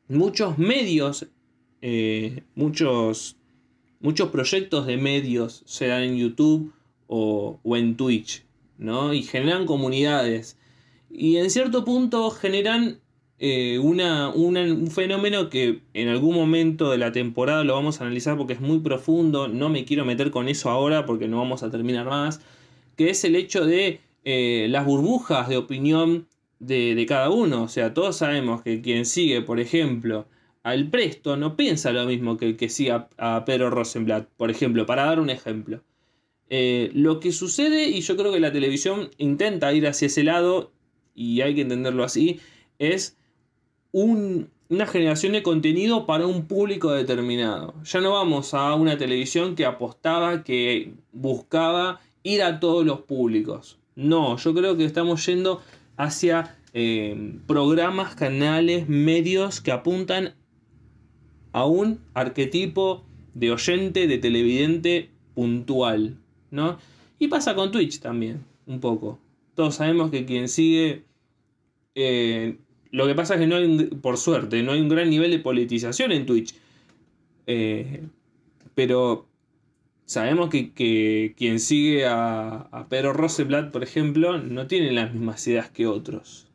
muchos 0.08 0.58
medios, 0.58 1.28
eh, 1.82 2.44
muchos, 2.56 3.38
muchos 4.00 4.30
proyectos 4.30 4.86
de 4.86 4.98
medios 4.98 5.64
se 5.66 5.88
dan 5.88 6.04
en 6.04 6.18
YouTube 6.18 6.74
o, 7.08 7.60
o 7.64 7.78
en 7.78 7.96
Twitch, 7.96 8.44
¿no? 8.78 9.14
Y 9.14 9.24
generan 9.24 9.66
comunidades. 9.66 10.58
Y 11.10 11.38
en 11.38 11.50
cierto 11.50 11.86
punto 11.86 12.30
generan 12.30 13.00
eh, 13.42 13.80
una, 13.80 14.30
un 14.30 14.88
fenómeno 14.92 15.50
que 15.50 15.82
en 15.94 16.10
algún 16.10 16.36
momento 16.36 16.92
de 16.92 16.98
la 16.98 17.14
temporada 17.14 17.64
lo 17.64 17.74
vamos 17.74 18.00
a 18.00 18.04
analizar 18.04 18.36
porque 18.36 18.54
es 18.54 18.60
muy 18.60 18.80
profundo, 18.80 19.48
no 19.48 19.70
me 19.70 19.86
quiero 19.86 20.04
meter 20.04 20.30
con 20.30 20.50
eso 20.50 20.70
ahora 20.70 21.06
porque 21.06 21.30
no 21.30 21.38
vamos 21.38 21.64
a 21.64 21.72
terminar 21.72 22.06
más, 22.06 22.42
que 22.98 23.10
es 23.10 23.24
el 23.24 23.38
hecho 23.38 23.66
de 23.66 24.02
eh, 24.26 24.68
las 24.70 24.86
burbujas 24.86 25.48
de 25.48 25.56
opinión 25.56 26.28
de, 26.60 26.96
de 26.96 27.06
cada 27.06 27.30
uno. 27.30 27.64
O 27.64 27.68
sea, 27.70 27.94
todos 27.94 28.18
sabemos 28.18 28.62
que 28.62 28.82
quien 28.82 29.06
sigue, 29.06 29.42
por 29.42 29.62
ejemplo, 29.62 30.28
al 30.64 30.90
Presto 30.90 31.38
no 31.38 31.56
piensa 31.56 31.92
lo 31.92 32.06
mismo 32.06 32.38
que 32.38 32.46
el 32.46 32.58
que 32.58 32.70
sigue 32.70 32.92
a, 33.18 33.46
Pedro 33.46 33.70
Rosenblatt, 33.70 34.28
por 34.38 34.52
ejemplo, 34.52 34.86
para 34.86 35.06
dar 35.06 35.20
un 35.20 35.30
ejemplo. 35.30 35.82
Eh, 36.50 36.92
lo 36.94 37.20
que 37.20 37.32
sucede, 37.32 37.90
y 37.90 38.02
yo 38.02 38.18
creo 38.18 38.32
que 38.32 38.40
la 38.40 38.52
televisión 38.52 39.10
intenta 39.18 39.72
ir 39.74 39.88
hacia 39.88 40.08
ese 40.08 40.24
lado, 40.24 40.72
y 41.16 41.42
hay 41.42 41.56
que 41.56 41.62
entenderlo 41.62 42.04
así, 42.04 42.40
es 42.80 43.18
un- 43.92 44.50
una 44.70 44.86
generación 44.86 45.34
de 45.34 45.44
contenido 45.44 46.06
para 46.06 46.28
un 46.28 46.46
público 46.46 46.92
determinado. 46.92 47.74
Ya 47.84 48.02
no 48.02 48.12
vamos 48.14 48.54
a 48.54 48.76
una 48.76 48.98
televisión 48.98 49.56
que 49.56 49.66
apostaba, 49.66 50.44
que 50.44 50.94
buscaba 51.12 52.00
ir 52.24 52.44
a 52.44 52.60
todos 52.60 52.86
los 52.86 53.02
públicos. 53.02 53.80
No, 53.96 54.38
yo 54.38 54.54
creo 54.54 54.78
que 54.78 54.86
estamos 54.86 55.26
yendo 55.26 55.62
hacia 55.98 56.56
eh, 56.74 57.40
programas, 57.48 58.14
canales, 58.14 58.88
medios 58.88 59.60
que 59.60 59.72
apuntan 59.72 60.36
a 61.52 61.66
un 61.66 62.00
arquetipo 62.14 63.04
de 63.34 63.52
oyente, 63.52 64.08
de 64.08 64.18
televidente 64.18 65.10
puntual, 65.36 66.18
¿no? 66.52 66.78
Y 67.20 67.28
pasa 67.28 67.56
con 67.56 67.72
Twitch 67.72 68.00
también, 68.00 68.44
un 68.68 68.80
poco. 68.80 69.20
Todos 69.56 69.76
sabemos 69.76 70.12
que 70.12 70.26
quien 70.26 70.48
sigue... 70.48 71.04
eh, 71.96 72.58
lo 72.92 73.06
que 73.08 73.14
pasa 73.16 73.36
es 73.36 73.42
que 73.42 73.48
no 73.48 73.56
hay, 73.58 73.66
un- 73.66 74.00
por 74.02 74.18
suerte, 74.18 74.64
no 74.64 74.72
hay 74.72 74.82
un 74.82 74.90
gran 74.90 75.10
nivel 75.10 75.32
de 75.32 75.40
politización 75.40 76.12
en 76.12 76.26
Twitch. 76.26 76.56
Eh, 77.46 78.04
pero 78.76 79.28
sabemos 80.06 80.50
que, 80.50 80.72
que 80.72 81.34
quien 81.38 81.60
sigue 81.60 82.06
a, 82.08 82.68
a 82.72 82.88
Pedro 82.88 83.14
Rosenblatt, 83.14 83.72
por 83.72 83.84
ejemplo, 83.84 84.38
no 84.40 84.68
tiene 84.68 84.92
las 84.92 85.14
mismas 85.14 85.46
ideas 85.48 85.70
que 85.70 85.88
otros. 85.88 86.48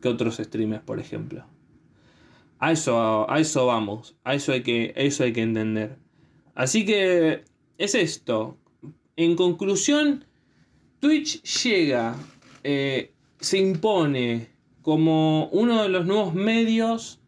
Que 0.00 0.08
otros 0.08 0.36
streamers, 0.38 0.82
por 0.82 0.98
ejemplo. 0.98 1.44
A 2.58 2.72
eso, 2.72 3.30
a 3.30 3.40
eso 3.40 3.66
vamos. 3.66 4.16
A 4.24 4.34
eso 4.34 4.52
hay 4.52 4.62
que, 4.62 4.92
eso 4.96 5.24
hay 5.24 5.32
que 5.32 5.42
entender. 5.42 5.98
Así 6.54 6.84
que 6.84 7.44
es 7.78 7.94
esto. 7.94 8.56
En 9.16 9.36
conclusión, 9.36 10.24
Twitch 11.00 11.42
llega, 11.62 12.16
eh, 12.64 13.12
se 13.40 13.58
impone 13.58 14.48
como 14.82 15.48
uno 15.48 15.82
de 15.82 15.88
los 15.88 16.06
nuevos 16.06 16.34
medios 16.34 17.20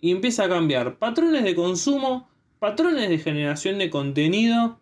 y 0.00 0.10
empieza 0.10 0.44
a 0.44 0.48
cambiar 0.48 0.98
patrones 0.98 1.44
de 1.44 1.54
consumo, 1.54 2.28
patrones 2.58 3.08
de 3.08 3.18
generación 3.18 3.78
de 3.78 3.90
contenido 3.90 4.78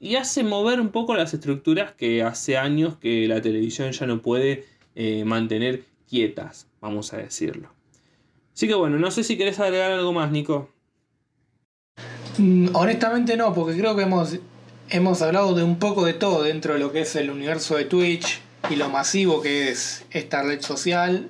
y 0.00 0.16
hace 0.16 0.44
mover 0.44 0.80
un 0.80 0.90
poco 0.90 1.14
las 1.14 1.34
estructuras 1.34 1.92
que 1.92 2.22
hace 2.22 2.56
años 2.56 2.96
que 2.96 3.26
la 3.28 3.42
televisión 3.42 3.92
ya 3.92 4.06
no 4.06 4.22
puede 4.22 4.64
eh, 4.94 5.24
mantener 5.24 5.84
quietas, 6.08 6.68
vamos 6.80 7.12
a 7.12 7.18
decirlo. 7.18 7.77
Así 8.58 8.66
que 8.66 8.74
bueno, 8.74 8.98
no 8.98 9.12
sé 9.12 9.22
si 9.22 9.38
querés 9.38 9.60
agregar 9.60 9.92
algo 9.92 10.12
más, 10.12 10.32
Nico. 10.32 10.68
Mm, 12.38 12.70
Honestamente 12.74 13.36
no, 13.36 13.54
porque 13.54 13.78
creo 13.78 13.94
que 13.94 14.02
hemos, 14.02 14.34
hemos 14.90 15.22
hablado 15.22 15.54
de 15.54 15.62
un 15.62 15.78
poco 15.78 16.04
de 16.04 16.12
todo 16.12 16.42
dentro 16.42 16.72
de 16.74 16.80
lo 16.80 16.90
que 16.90 17.02
es 17.02 17.14
el 17.14 17.30
universo 17.30 17.76
de 17.76 17.84
Twitch 17.84 18.40
y 18.68 18.74
lo 18.74 18.88
masivo 18.88 19.40
que 19.42 19.68
es 19.70 20.04
esta 20.10 20.42
red 20.42 20.60
social 20.60 21.28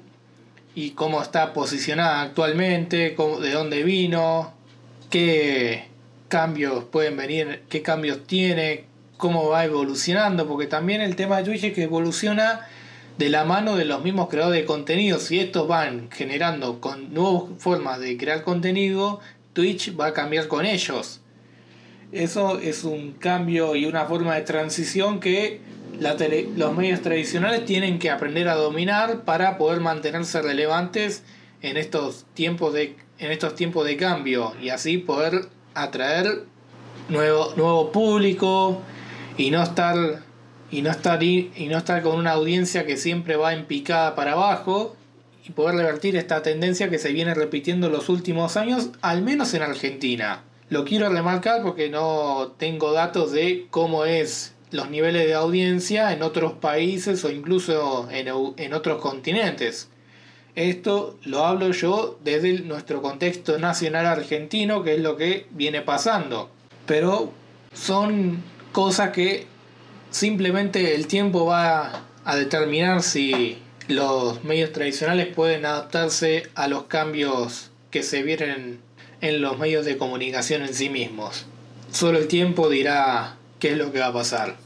y 0.75 0.93
cómo 0.93 1.21
está 1.21 1.53
posicionada 1.53 2.23
actualmente, 2.23 3.15
cómo- 3.15 3.41
de 3.41 3.51
dónde 3.53 3.83
vino, 3.83 4.55
qué 5.11 5.85
cambios 6.29 6.85
pueden 6.85 7.19
venir, 7.19 7.63
qué 7.69 7.83
cambios 7.83 8.27
tiene, 8.27 8.87
cómo 9.19 9.51
va 9.51 9.67
evolucionando, 9.67 10.49
porque 10.49 10.67
también 10.67 11.03
el 11.03 11.15
tema 11.15 11.37
de 11.37 11.45
Twitch 11.45 11.65
es 11.65 11.75
que 11.75 11.83
evoluciona 11.83 12.67
de 13.19 13.29
la 13.29 13.45
mano 13.45 13.77
de 13.77 13.85
los 13.85 14.03
mismos 14.03 14.29
creadores 14.29 14.61
de 14.61 14.67
contenido. 14.67 15.19
Si 15.19 15.39
estos 15.41 15.67
van 15.69 16.09
generando 16.11 16.81
con 16.81 17.13
nuevas 17.13 17.45
formas 17.59 17.99
de 18.01 18.17
crear 18.17 18.45
contenido, 18.45 19.21
Twitch 19.53 19.99
va 19.99 20.07
a 20.07 20.13
cambiar 20.13 20.47
con 20.49 20.65
ellos. 20.65 21.21
Eso 22.13 22.59
es 22.59 22.85
un 22.85 23.13
cambio 23.13 23.77
y 23.77 23.85
una 23.85 24.07
forma 24.07 24.35
de 24.37 24.43
transición 24.43 25.21
que 25.21 25.61
la 25.99 26.17
tele- 26.17 26.49
los 26.57 26.75
medios 26.75 27.03
tradicionales 27.03 27.65
tienen 27.65 27.99
que 27.99 28.11
aprender 28.11 28.49
a 28.49 28.55
dominar 28.55 29.25
para 29.25 29.59
poder 29.59 29.81
mantenerse 29.81 30.41
relevantes 30.41 31.25
en 31.61 31.77
estos 31.77 32.25
tiempos 32.35 32.73
de, 32.73 32.97
en 33.19 33.33
estos 33.33 33.57
tiempos 33.57 33.85
de 33.85 33.97
cambio 33.97 34.55
y 34.63 34.69
así 34.69 34.97
poder 34.99 35.49
atraer 35.75 36.45
nuevo, 37.09 37.53
nuevo 37.57 37.91
público 37.91 38.81
y 39.37 39.51
no 39.51 39.63
estar 39.63 40.23
y 40.71 40.83
no 40.83 40.91
estar 40.91 41.23
y 41.23 41.51
no 41.71 41.79
estar 41.79 42.03
con 42.03 42.19
una 42.19 42.33
audiencia 42.33 42.87
que 42.87 42.97
siempre 42.97 43.37
va 43.37 43.55
en 43.55 43.65
picada 43.65 44.15
para 44.15 44.33
abajo 44.33 44.97
y 45.47 45.53
poder 45.53 45.77
revertir 45.77 46.17
esta 46.17 46.43
tendencia 46.43 46.91
que 46.91 46.99
se 46.99 47.13
viene 47.13 47.35
repitiendo 47.35 47.89
los 47.89 48.09
últimos 48.09 48.57
años, 48.57 48.91
al 49.01 49.23
menos 49.23 49.55
en 49.55 49.63
Argentina. 49.63 50.43
Lo 50.69 50.85
quiero 50.85 51.09
remarcar 51.09 51.63
porque 51.63 51.89
no 51.89 52.55
tengo 52.59 52.93
datos 52.93 53.33
de 53.33 53.67
cómo 53.71 54.05
es 54.05 54.55
los 54.71 54.91
niveles 54.91 55.27
de 55.27 55.35
audiencia 55.35 56.13
en 56.13 56.23
otros 56.23 56.53
países 56.53 57.25
o 57.25 57.31
incluso 57.31 58.09
en, 58.11 58.29
en 58.59 58.75
otros 58.75 59.01
continentes. 59.01 59.89
Esto 60.55 61.17
lo 61.25 61.47
hablo 61.47 61.71
yo 61.71 62.19
desde 62.23 62.61
nuestro 62.61 63.01
contexto 63.01 63.59
nacional 63.59 64.07
argentino, 64.07 64.83
que 64.83 64.97
es 64.97 65.01
lo 65.01 65.17
que 65.17 65.47
viene 65.51 65.81
pasando. 65.81 66.51
Pero 66.85 67.33
son 67.73 68.43
cosas 68.73 69.11
que 69.11 69.47
simplemente 70.11 70.95
el 70.95 71.07
tiempo 71.07 71.47
va 71.47 72.05
a 72.25 72.37
determinar 72.37 73.03
si 73.03 73.59
los 73.89 74.45
medios 74.45 74.73
tradicionales 74.73 75.35
pueden 75.35 75.65
adaptarse 75.65 76.45
a 76.55 76.69
los 76.69 76.85
cambios 76.85 77.71
que 77.91 78.03
se 78.03 78.23
vienen 78.23 78.81
en 79.21 79.41
los 79.41 79.59
medios 79.59 79.85
de 79.85 79.97
comunicación 79.97 80.63
en 80.63 80.75
sí 80.75 80.91
mismos. 80.91 81.47
Solo 81.91 82.19
el 82.19 82.29
tiempo 82.29 82.69
dirá 82.69 83.37
qué 83.59 83.73
es 83.73 83.79
lo 83.79 83.91
que 83.93 84.01
va 84.01 84.09
a 84.09 84.13
pasar. 84.13 84.57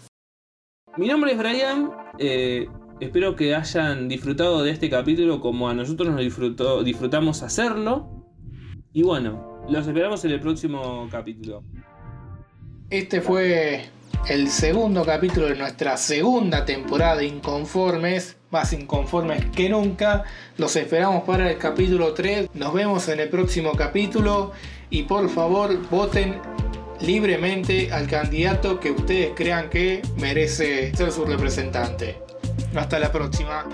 Mi 0.97 1.07
nombre 1.07 1.33
es 1.33 1.39
Brian. 1.39 1.91
eh, 2.19 2.67
espero 3.01 3.37
que 3.37 3.55
hayan 3.55 4.09
disfrutado 4.09 4.63
de 4.63 4.71
este 4.73 4.91
capítulo 4.91 5.41
como 5.41 5.69
a 5.69 5.75
nosotros 5.75 6.11
nos 6.11 6.21
disfrutó, 6.21 6.83
disfrutamos 6.83 7.43
hacerlo. 7.43 8.27
Y 8.93 9.03
bueno, 9.03 9.63
los 9.71 9.87
esperamos 9.87 10.25
en 10.25 10.33
el 10.33 10.41
próximo 10.41 11.09
capítulo. 11.11 11.65
Este 12.91 13.23
fue 13.23 13.87
el 14.29 14.51
segundo 14.51 15.05
capítulo 15.05 15.49
de 15.49 15.57
nuestra 15.57 15.97
segunda 15.97 16.65
temporada 16.65 17.17
de 17.17 17.27
Inconformes, 17.27 18.37
más 18.51 18.73
inconformes 18.73 19.47
que 19.47 19.69
nunca. 19.69 20.25
Los 20.57 20.77
esperamos 20.77 21.25
para 21.25 21.51
el 21.51 21.59
capítulo 21.59 22.15
3. 22.15 22.51
Nos 22.55 22.73
vemos 22.73 23.09
en 23.09 23.21
el 23.21 23.29
próximo 23.29 23.73
capítulo 23.73 24.53
y 24.91 25.03
por 25.05 25.29
favor 25.29 25.77
voten 25.91 26.41
libremente 27.01 27.93
al 27.93 28.07
candidato 28.07 28.79
que 28.79 28.93
ustedes 28.93 29.33
crean 29.35 29.69
que 29.69 30.03
merece 30.19 30.95
ser 30.95 31.11
su 31.11 31.25
representante. 31.25 32.19
Hasta 32.77 32.99
la 32.99 33.11
próxima. 33.11 33.65